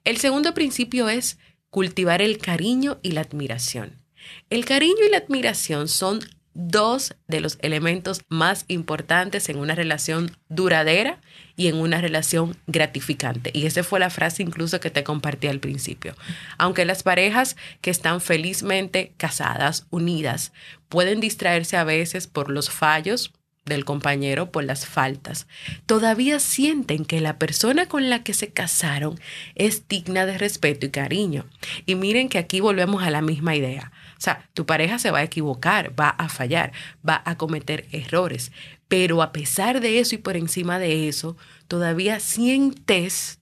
El 0.04 0.18
segundo 0.18 0.54
principio 0.54 1.08
es 1.08 1.38
cultivar 1.70 2.20
el 2.22 2.38
cariño 2.38 2.98
y 3.02 3.12
la 3.12 3.22
admiración. 3.22 4.02
El 4.50 4.64
cariño 4.64 5.06
y 5.06 5.10
la 5.10 5.18
admiración 5.18 5.88
son 5.88 6.20
dos 6.54 7.14
de 7.28 7.40
los 7.40 7.58
elementos 7.62 8.22
más 8.28 8.64
importantes 8.68 9.48
en 9.48 9.58
una 9.58 9.74
relación 9.74 10.36
duradera 10.48 11.20
y 11.56 11.68
en 11.68 11.76
una 11.76 12.00
relación 12.00 12.56
gratificante. 12.66 13.50
Y 13.54 13.66
esa 13.66 13.84
fue 13.84 14.00
la 14.00 14.10
frase 14.10 14.42
incluso 14.42 14.80
que 14.80 14.90
te 14.90 15.04
compartí 15.04 15.46
al 15.46 15.60
principio. 15.60 16.14
Aunque 16.58 16.84
las 16.84 17.02
parejas 17.02 17.56
que 17.80 17.90
están 17.90 18.20
felizmente 18.20 19.12
casadas, 19.16 19.86
unidas, 19.90 20.52
pueden 20.88 21.20
distraerse 21.20 21.76
a 21.76 21.84
veces 21.84 22.26
por 22.26 22.50
los 22.50 22.70
fallos 22.70 23.32
del 23.66 23.84
compañero, 23.84 24.50
por 24.50 24.64
las 24.64 24.86
faltas, 24.86 25.46
todavía 25.86 26.40
sienten 26.40 27.04
que 27.04 27.20
la 27.20 27.38
persona 27.38 27.86
con 27.86 28.10
la 28.10 28.22
que 28.22 28.34
se 28.34 28.48
casaron 28.48 29.20
es 29.54 29.86
digna 29.88 30.26
de 30.26 30.38
respeto 30.38 30.86
y 30.86 30.90
cariño. 30.90 31.46
Y 31.86 31.94
miren 31.94 32.28
que 32.28 32.38
aquí 32.38 32.60
volvemos 32.60 33.02
a 33.02 33.10
la 33.10 33.22
misma 33.22 33.54
idea. 33.54 33.92
O 34.20 34.22
sea, 34.22 34.50
tu 34.52 34.66
pareja 34.66 34.98
se 34.98 35.10
va 35.10 35.20
a 35.20 35.22
equivocar, 35.22 35.98
va 35.98 36.10
a 36.10 36.28
fallar, 36.28 36.72
va 37.08 37.22
a 37.24 37.38
cometer 37.38 37.88
errores, 37.90 38.52
pero 38.86 39.22
a 39.22 39.32
pesar 39.32 39.80
de 39.80 39.98
eso 39.98 40.14
y 40.14 40.18
por 40.18 40.36
encima 40.36 40.78
de 40.78 41.08
eso, 41.08 41.38
todavía 41.68 42.20
sientes, 42.20 43.40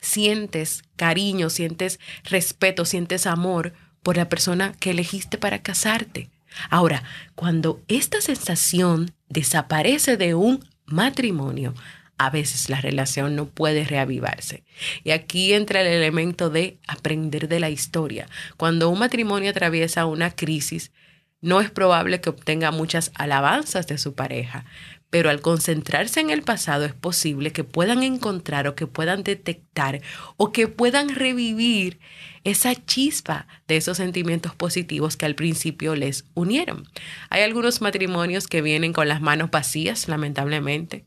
sientes 0.00 0.84
cariño, 0.94 1.50
sientes 1.50 1.98
respeto, 2.22 2.84
sientes 2.84 3.26
amor 3.26 3.72
por 4.04 4.16
la 4.16 4.28
persona 4.28 4.72
que 4.78 4.92
elegiste 4.92 5.36
para 5.36 5.62
casarte. 5.62 6.30
Ahora, 6.70 7.02
cuando 7.34 7.82
esta 7.88 8.20
sensación 8.20 9.12
desaparece 9.28 10.16
de 10.16 10.34
un 10.34 10.64
matrimonio, 10.86 11.74
a 12.18 12.30
veces 12.30 12.70
la 12.70 12.80
relación 12.80 13.36
no 13.36 13.46
puede 13.46 13.84
reavivarse. 13.84 14.62
Y 15.02 15.10
aquí 15.10 15.52
entra 15.52 15.80
el 15.80 15.88
elemento 15.88 16.50
de 16.50 16.78
aprender 16.86 17.48
de 17.48 17.60
la 17.60 17.70
historia. 17.70 18.28
Cuando 18.56 18.88
un 18.88 18.98
matrimonio 18.98 19.50
atraviesa 19.50 20.06
una 20.06 20.30
crisis, 20.30 20.92
no 21.40 21.60
es 21.60 21.70
probable 21.70 22.20
que 22.20 22.30
obtenga 22.30 22.70
muchas 22.70 23.10
alabanzas 23.14 23.86
de 23.86 23.98
su 23.98 24.14
pareja, 24.14 24.64
pero 25.10 25.30
al 25.30 25.42
concentrarse 25.42 26.20
en 26.20 26.30
el 26.30 26.42
pasado 26.42 26.84
es 26.84 26.94
posible 26.94 27.52
que 27.52 27.62
puedan 27.62 28.02
encontrar 28.02 28.66
o 28.66 28.74
que 28.74 28.86
puedan 28.86 29.22
detectar 29.22 30.00
o 30.36 30.50
que 30.50 30.66
puedan 30.68 31.08
revivir 31.08 32.00
esa 32.44 32.74
chispa 32.74 33.46
de 33.68 33.76
esos 33.76 33.98
sentimientos 33.98 34.54
positivos 34.54 35.16
que 35.16 35.26
al 35.26 35.34
principio 35.34 35.94
les 35.94 36.24
unieron. 36.34 36.88
Hay 37.30 37.42
algunos 37.42 37.80
matrimonios 37.80 38.48
que 38.48 38.62
vienen 38.62 38.92
con 38.92 39.06
las 39.06 39.20
manos 39.20 39.50
vacías, 39.50 40.08
lamentablemente, 40.08 41.04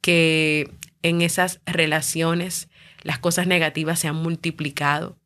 que 0.00 0.70
en 1.02 1.22
esas 1.22 1.60
relaciones 1.66 2.68
las 3.02 3.18
cosas 3.18 3.46
negativas 3.46 4.00
se 4.00 4.08
han 4.08 4.16
multiplicado, 4.16 5.16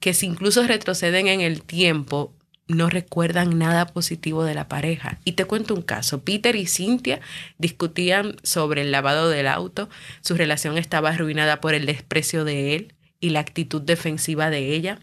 que 0.00 0.14
si 0.14 0.26
incluso 0.26 0.66
retroceden 0.66 1.28
en 1.28 1.40
el 1.40 1.62
tiempo, 1.62 2.34
no 2.68 2.88
recuerdan 2.88 3.58
nada 3.58 3.86
positivo 3.86 4.44
de 4.44 4.54
la 4.54 4.68
pareja. 4.68 5.20
Y 5.24 5.32
te 5.32 5.44
cuento 5.44 5.74
un 5.74 5.82
caso. 5.82 6.24
Peter 6.24 6.56
y 6.56 6.66
Cynthia 6.66 7.20
discutían 7.58 8.36
sobre 8.42 8.82
el 8.82 8.90
lavado 8.90 9.28
del 9.28 9.46
auto. 9.46 9.88
Su 10.20 10.34
relación 10.34 10.76
estaba 10.78 11.10
arruinada 11.10 11.60
por 11.60 11.74
el 11.74 11.86
desprecio 11.86 12.44
de 12.44 12.74
él 12.74 12.94
y 13.20 13.30
la 13.30 13.40
actitud 13.40 13.82
defensiva 13.82 14.50
de 14.50 14.74
ella. 14.74 15.00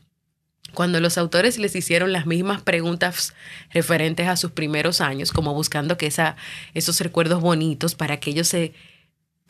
Cuando 0.74 1.00
los 1.00 1.18
autores 1.18 1.58
les 1.58 1.76
hicieron 1.76 2.12
las 2.12 2.26
mismas 2.26 2.62
preguntas 2.62 3.34
referentes 3.72 4.28
a 4.28 4.38
sus 4.38 4.52
primeros 4.52 5.02
años, 5.02 5.32
como 5.32 5.54
buscando 5.54 5.98
que 5.98 6.12
esos 6.74 7.00
recuerdos 7.00 7.42
bonitos 7.42 7.96
para 7.96 8.20
que 8.20 8.32
ellos 8.32 8.48
se 8.48 8.74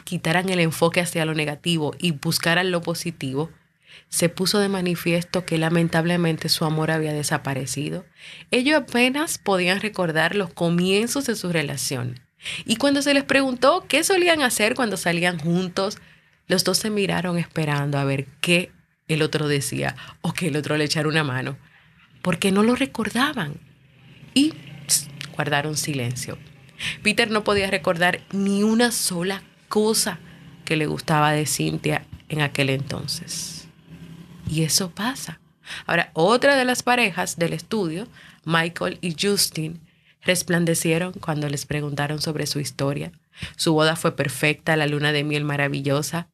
quitaran 0.04 0.50
el 0.50 0.60
enfoque 0.60 1.02
hacia 1.02 1.26
lo 1.26 1.34
negativo 1.34 1.96
y 1.98 2.12
buscaran 2.12 2.72
lo 2.72 2.82
positivo, 2.82 3.50
se 4.10 4.28
puso 4.28 4.60
de 4.60 4.70
manifiesto 4.70 5.46
que 5.46 5.58
lamentablemente 5.58 6.50
su 6.50 6.66
amor 6.66 6.92
había 6.92 7.14
desaparecido. 7.14 8.06
Ellos 8.52 8.76
apenas 8.76 9.38
podían 9.38 9.82
recordar 9.82 10.36
los 10.36 10.52
comienzos 10.52 11.26
de 11.26 11.36
su 11.36 11.52
relación. 11.52 12.20
Y 12.66 12.76
cuando 12.76 13.02
se 13.02 13.14
les 13.14 13.24
preguntó 13.24 13.86
qué 13.88 14.04
solían 14.04 14.42
hacer 14.42 14.76
cuando 14.76 14.98
salían 14.98 15.40
juntos, 15.40 16.00
Los 16.48 16.64
dos 16.64 16.78
se 16.78 16.90
miraron 16.90 17.38
esperando 17.38 17.98
a 17.98 18.04
ver 18.04 18.28
qué 18.42 18.72
el 19.14 19.22
otro 19.22 19.48
decía 19.48 19.96
o 20.22 20.34
que 20.34 20.48
el 20.48 20.56
otro 20.56 20.78
le 20.78 20.86
echara 20.86 21.08
una 21.08 21.24
mano, 21.24 21.58
porque 22.22 22.52
no 22.52 22.64
lo 22.64 22.76
recordaban. 22.76 23.56
Y 24.34 24.54
guardaron 25.36 25.78
silencio. 25.78 26.38
Peter 27.02 27.30
no 27.30 27.44
podía 27.44 27.70
recordar 27.70 28.22
ni 28.32 28.64
una 28.64 28.92
sola 28.92 29.44
cosa 29.70 30.20
que 30.66 30.76
le 30.76 30.86
gustaba 30.86 31.32
de 31.32 31.46
Cynthia 31.46 32.06
en 32.30 32.42
aquel 32.42 32.70
entonces. 32.70 33.68
Y 34.50 34.64
eso 34.64 34.92
pasa. 34.92 35.40
Ahora, 35.86 36.12
otra 36.14 36.56
de 36.56 36.66
las 36.66 36.84
parejas 36.84 37.38
del 37.38 37.54
estudio, 37.54 38.08
Michael 38.44 38.98
y 39.02 39.16
Justin, 39.20 39.80
resplandecieron 40.22 41.14
cuando 41.14 41.50
les 41.50 41.66
preguntaron 41.66 42.22
sobre 42.22 42.48
su 42.48 42.60
historia. 42.60 43.12
Su 43.56 43.74
boda 43.74 43.96
fue 43.96 44.16
perfecta, 44.16 44.76
la 44.76 44.88
luna 44.88 45.12
de 45.12 45.24
miel 45.24 45.44
maravillosa. 45.44 46.28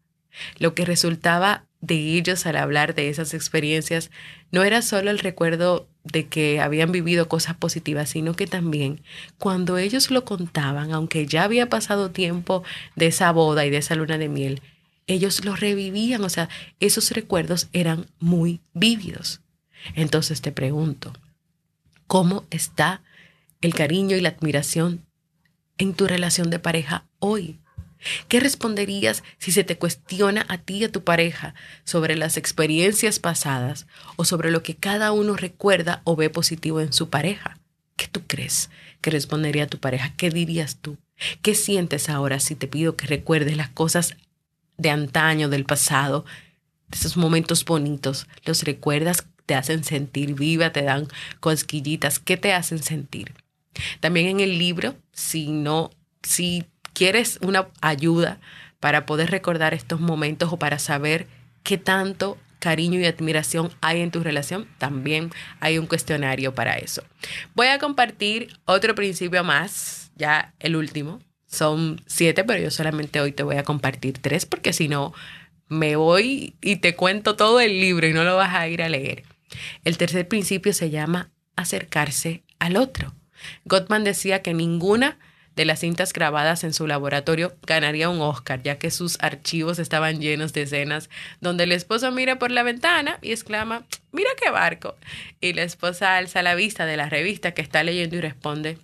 Lo 0.58 0.74
que 0.74 0.86
resultaba 0.86 1.66
de 1.82 1.96
ellos 2.18 2.46
al 2.46 2.58
hablar 2.58 2.94
de 2.94 3.10
esas 3.10 3.34
experiencias 3.34 4.12
no 4.52 4.64
era 4.64 4.82
solo 4.82 5.12
el 5.12 5.20
recuerdo 5.20 5.88
de 6.04 6.28
que 6.28 6.60
habían 6.60 6.92
vivido 6.92 7.30
cosas 7.30 7.56
positivas, 7.56 8.10
sino 8.10 8.34
que 8.34 8.48
también 8.48 9.02
cuando 9.38 9.78
ellos 9.78 10.12
lo 10.12 10.26
contaban, 10.26 10.92
aunque 10.92 11.26
ya 11.26 11.44
había 11.44 11.70
pasado 11.70 12.12
tiempo 12.12 12.64
de 12.96 13.08
esa 13.08 13.32
boda 13.32 13.66
y 13.66 13.70
de 13.70 13.78
esa 13.78 13.96
luna 13.96 14.18
de 14.18 14.30
miel, 14.30 14.62
ellos 15.08 15.44
lo 15.44 15.56
revivían, 15.56 16.24
o 16.24 16.30
sea, 16.30 16.50
esos 16.80 17.12
recuerdos 17.12 17.68
eran 17.74 18.08
muy 18.20 18.62
vívidos. 18.74 19.42
Entonces 19.96 20.42
te 20.42 20.52
pregunto, 20.52 21.14
¿cómo 22.08 22.46
está 22.50 23.02
el 23.62 23.74
cariño 23.74 24.16
y 24.18 24.22
la 24.22 24.30
admiración 24.30 25.06
en 25.78 25.94
tu 25.94 26.08
relación 26.08 26.50
de 26.50 26.60
pareja 26.60 27.06
hoy? 27.20 27.60
¿Qué 28.28 28.40
responderías 28.40 29.24
si 29.38 29.52
se 29.52 29.64
te 29.64 29.78
cuestiona 29.78 30.46
a 30.48 30.58
ti 30.58 30.78
y 30.78 30.84
a 30.86 30.92
tu 30.92 31.04
pareja 31.04 31.54
sobre 31.84 32.16
las 32.16 32.38
experiencias 32.38 33.20
pasadas 33.20 33.88
o 34.16 34.26
sobre 34.26 34.52
lo 34.52 34.64
que 34.64 34.76
cada 34.76 35.12
uno 35.12 35.36
recuerda 35.36 36.02
o 36.06 36.16
ve 36.16 36.30
positivo 36.30 36.80
en 36.80 36.94
su 36.94 37.10
pareja? 37.10 37.58
¿Qué 37.96 38.08
tú 38.08 38.22
crees 38.28 38.70
que 39.02 39.12
respondería 39.12 39.68
tu 39.68 39.80
pareja? 39.80 40.14
¿Qué 40.16 40.30
dirías 40.30 40.78
tú? 40.78 40.98
¿Qué 41.42 41.54
sientes 41.56 42.10
ahora 42.10 42.40
si 42.40 42.56
te 42.56 42.68
pido 42.68 42.96
que 42.96 43.08
recuerdes 43.08 43.58
las 43.58 43.70
cosas 43.70 44.16
de 44.78 44.90
antaño, 44.90 45.50
del 45.50 45.66
pasado, 45.66 46.24
de 46.88 46.98
esos 46.98 47.18
momentos 47.18 47.66
bonitos? 47.66 48.28
¿Los 48.46 48.64
recuerdas? 48.64 49.26
¿Te 49.46 49.56
hacen 49.56 49.84
sentir 49.84 50.36
viva? 50.36 50.72
¿Te 50.72 50.84
dan 50.84 51.08
cosquillitas? 51.42 52.20
¿Qué 52.20 52.38
te 52.38 52.54
hacen 52.54 52.82
sentir? 52.82 53.34
También 54.00 54.28
en 54.28 54.40
el 54.40 54.58
libro, 54.58 54.96
si 55.12 55.52
no, 55.52 55.92
si 56.24 56.66
quieres 57.00 57.40
una 57.42 57.70
ayuda 57.80 58.42
para 58.82 59.06
poder 59.06 59.32
recordar 59.32 59.74
estos 59.74 60.02
momentos 60.02 60.52
o 60.52 60.60
para 60.60 60.80
saber 60.80 61.28
qué 61.64 61.78
tanto 61.78 62.38
cariño 62.60 63.00
y 63.00 63.06
admiración 63.06 63.72
hay 63.80 64.02
en 64.02 64.12
tu 64.12 64.22
relación, 64.22 64.68
también 64.80 65.30
hay 65.62 65.78
un 65.78 65.88
cuestionario 65.88 66.54
para 66.54 66.76
eso. 66.76 67.02
Voy 67.56 67.68
a 67.68 67.80
compartir 67.80 68.50
otro 68.66 68.96
principio 68.96 69.46
más, 69.46 70.12
ya 70.18 70.54
el 70.60 70.76
último. 70.76 71.22
Son 71.48 72.02
siete, 72.06 72.44
pero 72.44 72.62
yo 72.62 72.70
solamente 72.70 73.22
hoy 73.22 73.32
te 73.32 73.44
voy 73.44 73.56
a 73.56 73.64
compartir 73.64 74.18
tres 74.18 74.46
porque 74.46 74.74
si 74.74 74.90
no, 74.90 75.14
me 75.70 75.96
voy 75.96 76.58
y 76.60 76.76
te 76.78 76.98
cuento 76.98 77.38
todo 77.38 77.62
el 77.62 77.80
libro 77.80 78.08
y 78.08 78.14
no 78.14 78.26
lo 78.26 78.36
vas 78.36 78.54
a 78.54 78.68
ir 78.68 78.82
a 78.82 78.90
leer. 78.90 79.24
El 79.86 79.98
tercer 79.98 80.28
principio 80.28 80.74
se 80.74 80.90
llama 80.90 81.30
acercarse 81.56 82.44
al 82.60 82.76
otro. 82.76 83.16
Gottman 83.64 84.04
decía 84.04 84.42
que 84.42 84.54
ninguna 84.54 85.18
de 85.60 85.66
las 85.66 85.82
cintas 85.82 86.14
grabadas 86.14 86.64
en 86.64 86.72
su 86.74 86.88
laboratorio 86.88 87.54
ganaría 87.68 88.08
un 88.08 88.22
Oscar, 88.22 88.64
ya 88.64 88.78
que 88.78 88.92
sus 88.92 89.18
archivos 89.20 89.78
estaban 89.78 90.22
llenos 90.22 90.54
de 90.54 90.62
escenas 90.62 91.10
donde 91.42 91.66
el 91.66 91.74
esposo 91.74 92.14
mira 92.14 92.40
por 92.40 92.50
la 92.50 92.64
ventana 92.64 93.20
y 93.22 93.34
exclama, 93.34 93.84
mira 94.14 94.30
qué 94.42 94.52
barco. 94.52 94.96
Y 95.42 95.52
la 95.52 95.64
esposa 95.64 96.16
alza 96.16 96.44
la 96.44 96.56
vista 96.56 96.86
de 96.86 96.96
la 96.96 97.10
revista 97.10 97.54
que 97.54 97.62
está 97.62 97.84
leyendo 97.84 98.16
y 98.16 98.22
responde, 98.22 98.78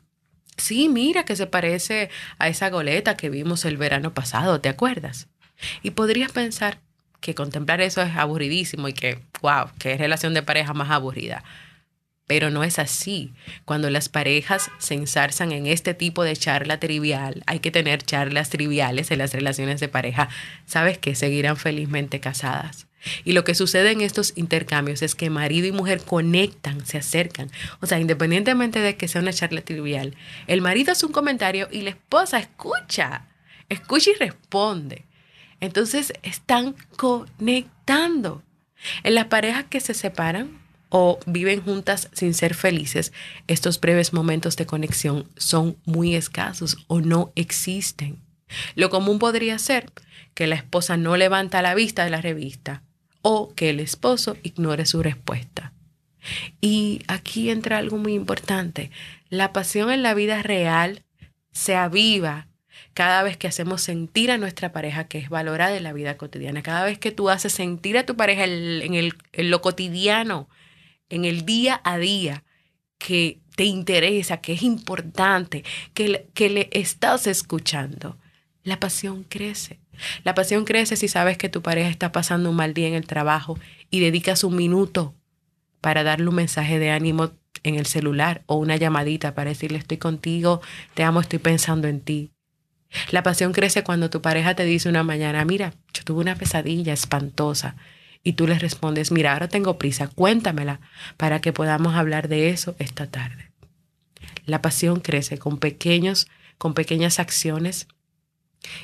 sí, 0.58 0.90
mira 0.90 1.24
que 1.24 1.38
se 1.38 1.48
parece 1.48 2.10
a 2.40 2.50
esa 2.50 2.70
goleta 2.70 3.16
que 3.16 3.30
vimos 3.30 3.64
el 3.64 3.78
verano 3.78 4.14
pasado, 4.14 4.60
¿te 4.60 4.68
acuerdas? 4.68 5.30
Y 5.82 5.92
podrías 5.92 6.34
pensar 6.34 6.80
que 7.22 7.36
contemplar 7.36 7.80
eso 7.80 8.02
es 8.02 8.18
aburridísimo 8.18 8.90
y 8.90 8.94
que, 8.94 9.20
wow, 9.42 9.70
qué 9.80 9.96
relación 9.96 10.34
de 10.34 10.44
pareja 10.44 10.74
más 10.74 10.92
aburrida. 10.92 11.42
Pero 12.28 12.50
no 12.50 12.64
es 12.64 12.80
así. 12.80 13.34
Cuando 13.66 13.90
las 13.90 14.10
parejas 14.10 14.72
se 14.80 14.96
ensarzan 14.96 15.52
en 15.52 15.68
este 15.68 15.94
tipo 15.94 16.24
de 16.24 16.36
charla 16.36 16.80
trivial, 16.80 17.44
hay 17.46 17.60
que 17.60 17.72
tener 17.72 18.02
charlas 18.02 18.50
triviales 18.50 19.12
en 19.12 19.20
las 19.20 19.34
relaciones 19.34 19.80
de 19.80 19.90
pareja, 19.90 20.30
sabes 20.66 20.98
que 20.98 21.14
seguirán 21.14 21.58
felizmente 21.58 22.20
casadas. 22.20 22.88
Y 23.24 23.34
lo 23.34 23.44
que 23.44 23.56
sucede 23.56 23.92
en 23.92 24.02
estos 24.02 24.34
intercambios 24.36 25.02
es 25.02 25.16
que 25.16 25.30
marido 25.30 25.68
y 25.68 25.72
mujer 25.72 26.02
conectan, 26.02 26.86
se 26.86 26.98
acercan. 26.98 27.52
O 27.80 27.86
sea, 27.86 28.00
independientemente 28.00 28.80
de 28.80 28.98
que 28.98 29.08
sea 29.08 29.22
una 29.22 29.34
charla 29.34 29.62
trivial, 29.62 30.16
el 30.48 30.62
marido 30.62 30.92
hace 30.92 31.06
un 31.06 31.12
comentario 31.12 31.68
y 31.72 31.82
la 31.82 31.92
esposa 31.92 32.40
escucha, 32.40 33.28
escucha 33.70 34.10
y 34.12 34.16
responde. 34.16 35.06
Entonces 35.60 36.14
están 36.24 36.76
conectando. 36.98 38.44
En 39.04 39.16
las 39.16 39.26
parejas 39.26 39.66
que 39.70 39.80
se 39.80 39.94
separan, 39.94 40.60
o 40.98 41.20
viven 41.26 41.62
juntas 41.62 42.08
sin 42.14 42.34
ser 42.34 42.54
felices, 42.54 43.12
estos 43.48 43.82
breves 43.82 44.14
momentos 44.14 44.56
de 44.56 44.66
conexión 44.66 45.30
son 45.36 45.76
muy 45.84 46.16
escasos 46.16 46.78
o 46.88 47.02
no 47.02 47.34
existen. 47.36 48.24
Lo 48.76 48.90
común 48.90 49.20
podría 49.20 49.60
ser 49.60 49.92
que 50.34 50.48
la 50.48 50.56
esposa 50.56 50.96
no 50.96 51.18
levanta 51.18 51.62
la 51.62 51.76
vista 51.76 52.06
de 52.06 52.12
la 52.12 52.22
revista 52.22 52.82
o 53.22 53.54
que 53.56 53.72
el 53.72 53.82
esposo 53.82 54.38
ignore 54.42 54.86
su 54.86 55.04
respuesta. 55.04 55.74
Y 56.62 57.02
aquí 57.10 57.50
entra 57.50 57.80
algo 57.80 57.98
muy 57.98 58.14
importante. 58.14 58.90
La 59.28 59.52
pasión 59.52 59.92
en 59.92 60.02
la 60.02 60.14
vida 60.14 60.44
real 60.44 61.04
se 61.52 61.76
aviva 61.76 62.48
cada 62.94 63.22
vez 63.22 63.36
que 63.36 63.50
hacemos 63.50 63.82
sentir 63.82 64.32
a 64.32 64.38
nuestra 64.38 64.72
pareja 64.72 65.10
que 65.10 65.18
es 65.18 65.28
valorada 65.28 65.76
en 65.76 65.84
la 65.84 65.92
vida 65.92 66.16
cotidiana, 66.16 66.64
cada 66.64 66.86
vez 66.86 67.00
que 67.00 67.12
tú 67.12 67.30
haces 67.30 67.52
sentir 67.52 67.98
a 67.98 68.06
tu 68.06 68.16
pareja 68.16 68.46
en, 68.46 69.12
en 69.34 69.52
lo 69.52 69.60
cotidiano 69.62 70.48
en 71.10 71.26
el 71.26 71.46
día 71.46 71.82
a 71.84 71.98
día 71.98 72.44
que 72.98 73.40
te 73.56 73.66
interesa, 73.66 74.38
que 74.38 74.54
es 74.54 74.64
importante, 74.64 75.64
que 75.94 76.10
le, 76.10 76.28
que 76.34 76.50
le 76.50 76.70
estás 76.72 77.28
escuchando, 77.28 78.18
la 78.64 78.80
pasión 78.80 79.24
crece. 79.24 79.80
La 80.24 80.34
pasión 80.34 80.66
crece 80.66 80.96
si 80.96 81.08
sabes 81.08 81.38
que 81.38 81.50
tu 81.50 81.62
pareja 81.62 81.90
está 81.90 82.12
pasando 82.12 82.50
un 82.50 82.56
mal 82.56 82.74
día 82.74 82.88
en 82.88 82.96
el 82.96 83.08
trabajo 83.08 83.58
y 83.90 84.00
dedicas 84.00 84.44
un 84.44 84.56
minuto 84.56 85.16
para 85.82 86.04
darle 86.04 86.28
un 86.28 86.36
mensaje 86.36 86.80
de 86.80 86.90
ánimo 86.90 87.32
en 87.64 87.76
el 87.76 87.86
celular 87.86 88.44
o 88.48 88.56
una 88.56 88.76
llamadita 88.76 89.36
para 89.36 89.52
decirle 89.52 89.78
estoy 89.78 89.98
contigo, 89.98 90.62
te 90.94 91.04
amo, 91.04 91.22
estoy 91.22 91.40
pensando 91.40 91.88
en 91.88 92.02
ti. 92.02 92.32
La 93.12 93.24
pasión 93.24 93.54
crece 93.54 93.84
cuando 93.84 94.10
tu 94.10 94.22
pareja 94.22 94.56
te 94.56 94.66
dice 94.66 94.90
una 94.90 95.04
mañana, 95.04 95.46
mira, 95.46 95.74
yo 95.94 96.04
tuve 96.04 96.22
una 96.22 96.36
pesadilla 96.36 96.94
espantosa 96.94 97.76
y 98.26 98.34
tú 98.34 98.48
le 98.48 98.58
respondes, 98.58 99.12
mira, 99.12 99.34
ahora 99.34 99.48
tengo 99.48 99.78
prisa, 99.78 100.08
cuéntamela 100.08 100.82
para 101.16 101.40
que 101.42 101.54
podamos 101.54 101.94
hablar 101.94 102.28
de 102.28 102.50
eso 102.50 102.76
esta 102.80 103.06
tarde. 103.06 103.52
La 104.48 104.64
pasión 104.64 105.00
crece 105.00 105.38
con 105.38 105.60
pequeños, 105.60 106.28
con 106.58 106.74
pequeñas 106.74 107.20
acciones 107.20 107.88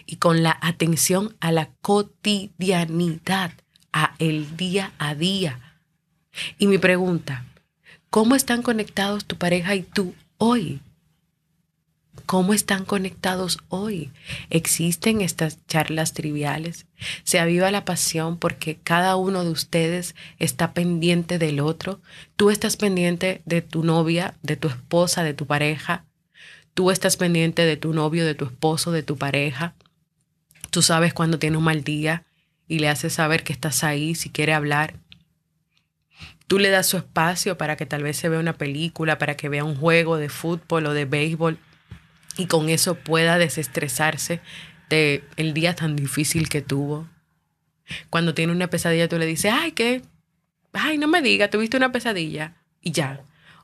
y 0.05 0.17
con 0.17 0.43
la 0.43 0.57
atención 0.61 1.35
a 1.39 1.51
la 1.51 1.71
cotidianidad, 1.81 3.53
a 3.91 4.13
el 4.19 4.55
día 4.57 4.93
a 4.99 5.15
día. 5.15 5.79
Y 6.59 6.67
mi 6.67 6.77
pregunta, 6.77 7.45
¿cómo 8.11 8.35
están 8.35 8.61
conectados 8.61 9.25
tu 9.25 9.37
pareja 9.37 9.73
y 9.73 9.81
tú 9.81 10.13
hoy? 10.37 10.81
¿Cómo 12.31 12.53
están 12.53 12.85
conectados 12.85 13.57
hoy? 13.67 14.09
¿Existen 14.49 15.19
estas 15.19 15.57
charlas 15.67 16.13
triviales? 16.13 16.85
¿Se 17.25 17.41
aviva 17.41 17.71
la 17.71 17.83
pasión 17.83 18.37
porque 18.37 18.77
cada 18.81 19.17
uno 19.17 19.43
de 19.43 19.49
ustedes 19.49 20.15
está 20.39 20.71
pendiente 20.71 21.39
del 21.39 21.59
otro? 21.59 21.99
Tú 22.37 22.49
estás 22.49 22.77
pendiente 22.77 23.41
de 23.43 23.61
tu 23.61 23.83
novia, 23.83 24.35
de 24.43 24.55
tu 24.55 24.69
esposa, 24.69 25.23
de 25.23 25.33
tu 25.33 25.45
pareja. 25.45 26.05
Tú 26.73 26.89
estás 26.89 27.17
pendiente 27.17 27.65
de 27.65 27.75
tu 27.75 27.91
novio, 27.91 28.25
de 28.25 28.33
tu 28.33 28.45
esposo, 28.45 28.93
de 28.93 29.03
tu 29.03 29.17
pareja. 29.17 29.75
Tú 30.69 30.81
sabes 30.81 31.13
cuando 31.13 31.37
tiene 31.37 31.57
un 31.57 31.65
mal 31.65 31.83
día 31.83 32.23
y 32.65 32.79
le 32.79 32.87
haces 32.87 33.11
saber 33.11 33.43
que 33.43 33.51
estás 33.51 33.83
ahí 33.83 34.15
si 34.15 34.29
quiere 34.29 34.53
hablar. 34.53 34.93
Tú 36.47 36.59
le 36.59 36.69
das 36.69 36.87
su 36.87 36.95
espacio 36.95 37.57
para 37.57 37.75
que 37.75 37.85
tal 37.85 38.03
vez 38.03 38.15
se 38.15 38.29
vea 38.29 38.39
una 38.39 38.53
película, 38.53 39.17
para 39.17 39.35
que 39.35 39.49
vea 39.49 39.65
un 39.65 39.75
juego 39.75 40.15
de 40.15 40.29
fútbol 40.29 40.85
o 40.85 40.93
de 40.93 41.03
béisbol 41.03 41.59
y 42.37 42.45
con 42.47 42.69
eso 42.69 42.95
pueda 42.95 43.37
desestresarse 43.37 44.41
de 44.89 45.23
el 45.37 45.53
día 45.53 45.75
tan 45.75 45.95
difícil 45.95 46.49
que 46.49 46.61
tuvo. 46.61 47.07
Cuando 48.09 48.33
tiene 48.33 48.53
una 48.53 48.69
pesadilla, 48.69 49.07
tú 49.07 49.17
le 49.17 49.25
dices, 49.25 49.51
ay, 49.53 49.71
¿qué? 49.71 50.01
Ay, 50.73 50.97
no 50.97 51.07
me 51.07 51.21
digas, 51.21 51.49
tuviste 51.49 51.77
una 51.77 51.91
pesadilla. 51.91 52.55
Y 52.81 52.91
ya. 52.91 53.21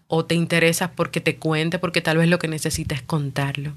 O 0.07 0.25
te 0.25 0.35
interesas 0.35 0.91
porque 0.95 1.21
te 1.21 1.37
cuente, 1.37 1.79
porque 1.79 2.01
tal 2.01 2.17
vez 2.17 2.27
lo 2.27 2.39
que 2.39 2.47
necesitas 2.47 2.99
es 2.99 3.05
contarlo. 3.05 3.73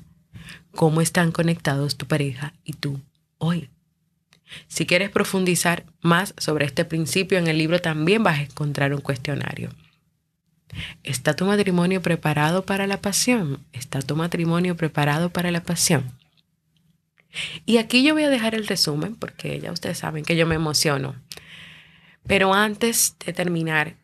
¿Cómo 0.75 1.01
están 1.01 1.33
conectados 1.33 1.97
tu 1.97 2.07
pareja 2.07 2.55
y 2.65 2.75
tú 2.75 3.01
hoy? 3.39 3.69
Si 4.69 4.87
quieres 4.87 5.11
profundizar 5.11 5.85
más 6.01 6.35
sobre 6.37 6.65
este 6.65 6.85
principio 6.85 7.39
en 7.39 7.47
el 7.47 7.59
libro 7.59 7.81
también 7.81 8.23
vas 8.23 8.39
a 8.39 8.43
encontrar 8.43 8.95
un 8.95 9.01
cuestionario. 9.01 9.71
¿Está 11.03 11.35
tu 11.35 11.45
matrimonio 11.45 12.03
preparado 12.03 12.65
para 12.65 12.87
la 12.87 13.01
pasión? 13.01 13.65
¿Está 13.73 14.01
tu 14.01 14.17
matrimonio 14.17 14.77
preparado 14.77 15.31
para 15.31 15.51
la 15.51 15.63
pasión? 15.63 16.13
Y 17.67 17.79
aquí 17.79 18.03
yo 18.03 18.15
voy 18.15 18.25
a 18.25 18.31
dejar 18.31 18.55
el 18.55 18.67
resumen 18.67 19.15
porque 19.15 19.61
ya 19.61 19.73
ustedes 19.73 19.99
saben 19.99 20.25
que 20.25 20.37
yo 20.37 20.47
me 20.47 20.55
emociono. 20.55 21.15
Pero 22.27 22.55
antes 22.55 23.17
de 23.25 23.33
terminar, 23.33 23.97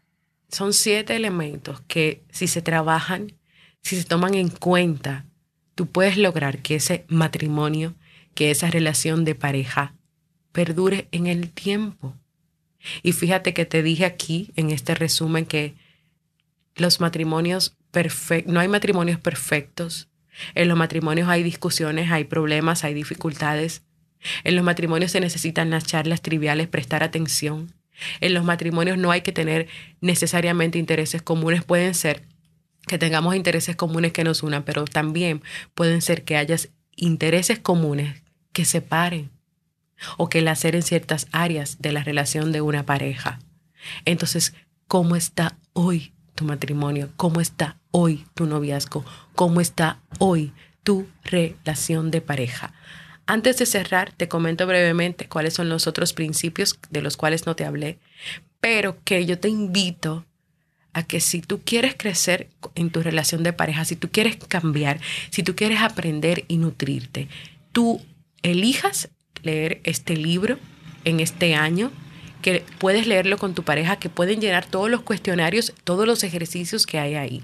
son 0.49 0.73
siete 0.73 1.17
elementos 1.17 1.81
que 1.83 2.23
si 2.31 2.47
se 2.47 2.63
trabajan, 2.63 3.33
si 3.83 3.97
se 3.97 4.05
toman 4.05 4.35
en 4.35 4.49
cuenta, 4.49 5.25
tú 5.75 5.87
puedes 5.87 6.17
lograr 6.17 6.59
que 6.59 6.77
ese 6.77 7.05
matrimonio, 7.09 7.95
que 8.35 8.51
esa 8.51 8.71
relación 8.71 9.25
de 9.25 9.35
pareja 9.35 9.95
perdure 10.53 11.09
en 11.13 11.27
el 11.27 11.51
tiempo. 11.51 12.15
Y 13.03 13.13
fíjate 13.13 13.53
que 13.53 13.67
te 13.67 13.83
dije 13.83 14.05
aquí 14.05 14.53
en 14.57 14.71
este 14.71 14.95
resumen 14.95 15.45
que 15.45 15.75
los 16.77 17.01
matrimonios 17.01 17.77
perfectos, 17.91 18.53
no 18.53 18.61
hay 18.61 18.69
matrimonios 18.69 19.19
perfectos. 19.19 20.09
En 20.55 20.69
los 20.69 20.77
matrimonios 20.77 21.29
hay 21.29 21.43
discusiones, 21.43 22.11
hay 22.11 22.25
problemas, 22.25 22.85
hay 22.85 22.95
dificultades. 22.95 23.83
En 24.45 24.55
los 24.55 24.65
matrimonios 24.65 25.13
se 25.13 25.21
necesitan 25.21 25.71
las 25.71 25.85
charlas 25.85 26.21
triviales, 26.21 26.69
prestar 26.69 27.03
atención. 27.03 27.73
En 28.21 28.35
los 28.35 28.45
matrimonios 28.45 28.99
no 28.99 29.11
hay 29.11 29.23
que 29.23 29.33
tener 29.33 29.69
necesariamente 30.03 30.79
intereses 30.79 31.23
comunes, 31.23 31.65
pueden 31.65 31.95
ser 31.95 32.23
que 32.87 32.99
tengamos 32.99 33.35
intereses 33.35 33.75
comunes 33.75 34.13
que 34.13 34.25
nos 34.25 34.43
unan, 34.43 34.63
pero 34.63 34.85
también 34.85 35.43
pueden 35.75 36.03
ser 36.03 36.25
que 36.25 36.37
haya 36.37 36.57
intereses 36.95 37.59
comunes 37.59 38.23
que 38.53 38.65
separen 38.65 39.31
o 40.19 40.29
que 40.29 40.43
laceren 40.43 40.83
ciertas 40.83 41.27
áreas 41.33 41.81
de 41.81 41.93
la 41.93 42.05
relación 42.05 42.53
de 42.53 42.61
una 42.61 42.85
pareja. 42.85 43.39
Entonces, 44.05 44.55
¿cómo 44.87 45.17
está 45.17 45.59
hoy 45.73 46.13
tu 46.37 46.45
matrimonio? 46.45 47.11
¿Cómo 47.17 47.41
está 47.41 47.79
hoy 47.91 48.25
tu 48.35 48.47
noviazgo? 48.47 49.05
¿Cómo 49.35 49.61
está 49.61 49.99
hoy 50.21 50.53
tu 50.85 51.09
relación 51.25 52.13
de 52.13 52.21
pareja? 52.21 52.73
Antes 53.27 53.59
de 53.59 53.67
cerrar, 53.67 54.13
te 54.13 54.29
comento 54.29 54.69
brevemente 54.69 55.29
cuáles 55.29 55.55
son 55.55 55.69
los 55.69 55.89
otros 55.89 56.13
principios 56.13 56.79
de 56.91 57.03
los 57.03 57.17
cuales 57.17 57.45
no 57.45 57.57
te 57.57 57.65
hablé, 57.65 57.99
pero 58.61 59.03
que 59.03 59.27
yo 59.27 59.41
te 59.41 59.49
invito 59.49 60.25
a 60.93 61.03
que 61.03 61.21
si 61.21 61.43
tú 61.43 61.61
quieres 61.65 61.97
crecer 61.97 62.49
en 62.77 62.91
tu 62.91 63.03
relación 63.03 63.43
de 63.43 63.53
pareja, 63.53 63.85
si 63.85 63.97
tú 63.97 64.09
quieres 64.11 64.37
cambiar, 64.37 65.01
si 65.31 65.43
tú 65.43 65.57
quieres 65.57 65.81
aprender 65.81 66.45
y 66.47 66.59
nutrirte, 66.59 67.29
tú 67.73 68.01
elijas 68.43 69.11
leer 69.43 69.81
este 69.85 70.17
libro 70.17 70.59
en 71.05 71.21
este 71.21 71.55
año, 71.55 71.91
que 72.47 72.63
puedes 72.79 73.09
leerlo 73.09 73.39
con 73.39 73.57
tu 73.57 73.65
pareja, 73.65 73.99
que 73.99 74.09
pueden 74.09 74.41
llenar 74.41 74.65
todos 74.65 74.89
los 74.89 75.03
cuestionarios, 75.03 75.75
todos 75.83 76.07
los 76.07 76.23
ejercicios 76.23 76.87
que 76.87 77.01
hay 77.01 77.17
ahí. 77.17 77.43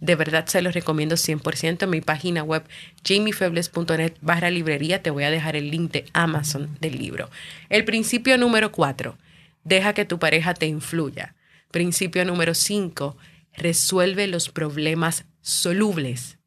De 0.00 0.14
verdad 0.14 0.46
se 0.46 0.62
los 0.62 0.72
recomiendo 0.72 1.16
100%. 1.16 1.82
En 1.82 1.90
mi 1.90 2.00
página 2.00 2.42
web 2.42 2.64
jamiefebles.net 3.06 4.14
barra 4.22 4.48
librería 4.48 5.02
te 5.02 5.10
voy 5.10 5.24
a 5.24 5.30
dejar 5.30 5.56
el 5.56 5.70
link 5.70 5.92
de 5.92 6.06
Amazon 6.14 6.74
del 6.80 6.96
libro. 6.96 7.28
El 7.68 7.84
principio 7.84 8.38
número 8.38 8.72
4. 8.72 9.18
Deja 9.64 9.92
que 9.92 10.06
tu 10.06 10.18
pareja 10.18 10.54
te 10.54 10.64
influya. 10.64 11.34
Principio 11.70 12.24
número 12.24 12.54
5. 12.54 13.14
Resuelve 13.58 14.26
los 14.26 14.48
problemas 14.48 15.26
solubles. 15.42 16.38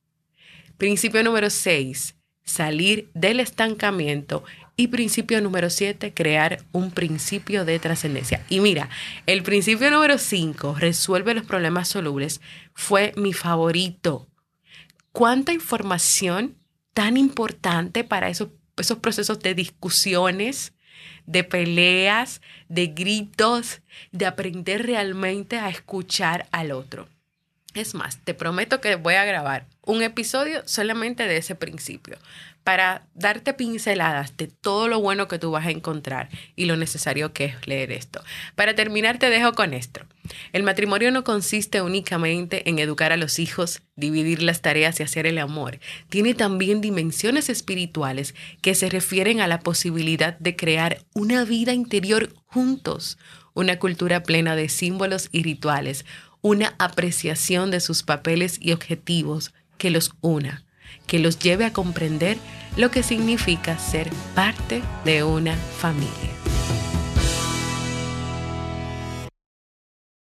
Principio 0.79 1.23
número 1.23 1.51
6. 1.51 2.15
Salir 2.43 3.11
del 3.13 3.39
estancamiento 3.39 4.43
y 4.81 4.87
principio 4.87 5.39
número 5.41 5.69
7, 5.69 6.11
crear 6.11 6.65
un 6.71 6.89
principio 6.89 7.65
de 7.65 7.77
trascendencia. 7.77 8.43
Y 8.49 8.61
mira, 8.61 8.89
el 9.27 9.43
principio 9.43 9.91
número 9.91 10.17
5, 10.17 10.73
resuelve 10.79 11.35
los 11.35 11.45
problemas 11.45 11.87
solubles, 11.87 12.41
fue 12.73 13.13
mi 13.15 13.31
favorito. 13.31 14.27
¿Cuánta 15.11 15.53
información 15.53 16.57
tan 16.95 17.15
importante 17.15 18.03
para 18.03 18.29
esos, 18.29 18.49
esos 18.75 18.97
procesos 18.97 19.39
de 19.39 19.53
discusiones, 19.53 20.73
de 21.27 21.43
peleas, 21.43 22.41
de 22.67 22.87
gritos, 22.87 23.81
de 24.11 24.25
aprender 24.25 24.87
realmente 24.87 25.59
a 25.59 25.69
escuchar 25.69 26.47
al 26.51 26.71
otro? 26.71 27.07
Es 27.73 27.95
más, 27.95 28.19
te 28.23 28.33
prometo 28.33 28.81
que 28.81 28.95
voy 28.95 29.13
a 29.13 29.23
grabar 29.23 29.65
un 29.83 30.01
episodio 30.01 30.61
solamente 30.65 31.27
de 31.27 31.37
ese 31.37 31.55
principio 31.55 32.17
para 32.63 33.07
darte 33.15 33.53
pinceladas 33.53 34.37
de 34.37 34.47
todo 34.47 34.87
lo 34.87 34.99
bueno 34.99 35.27
que 35.27 35.39
tú 35.39 35.51
vas 35.51 35.65
a 35.65 35.71
encontrar 35.71 36.29
y 36.55 36.65
lo 36.65 36.77
necesario 36.77 37.33
que 37.33 37.45
es 37.45 37.67
leer 37.67 37.91
esto. 37.91 38.21
Para 38.55 38.75
terminar, 38.75 39.17
te 39.17 39.29
dejo 39.29 39.53
con 39.53 39.73
esto. 39.73 40.01
El 40.53 40.63
matrimonio 40.63 41.11
no 41.11 41.23
consiste 41.23 41.81
únicamente 41.81 42.69
en 42.69 42.77
educar 42.77 43.11
a 43.11 43.17
los 43.17 43.39
hijos, 43.39 43.81
dividir 43.95 44.43
las 44.43 44.61
tareas 44.61 44.99
y 44.99 45.03
hacer 45.03 45.25
el 45.25 45.39
amor. 45.39 45.79
Tiene 46.09 46.33
también 46.33 46.81
dimensiones 46.81 47.49
espirituales 47.49 48.35
que 48.61 48.75
se 48.75 48.89
refieren 48.89 49.41
a 49.41 49.47
la 49.47 49.59
posibilidad 49.61 50.37
de 50.37 50.55
crear 50.55 50.99
una 51.13 51.45
vida 51.45 51.73
interior 51.73 52.33
juntos, 52.45 53.17
una 53.53 53.79
cultura 53.79 54.23
plena 54.23 54.55
de 54.55 54.69
símbolos 54.69 55.29
y 55.31 55.43
rituales, 55.43 56.05
una 56.41 56.75
apreciación 56.79 57.71
de 57.71 57.79
sus 57.79 58.03
papeles 58.03 58.57
y 58.59 58.71
objetivos 58.71 59.53
que 59.77 59.89
los 59.89 60.13
una 60.21 60.63
que 61.07 61.19
los 61.19 61.39
lleve 61.39 61.65
a 61.65 61.73
comprender 61.73 62.37
lo 62.77 62.91
que 62.91 63.03
significa 63.03 63.77
ser 63.77 64.09
parte 64.35 64.81
de 65.03 65.23
una 65.23 65.55
familia. 65.55 66.40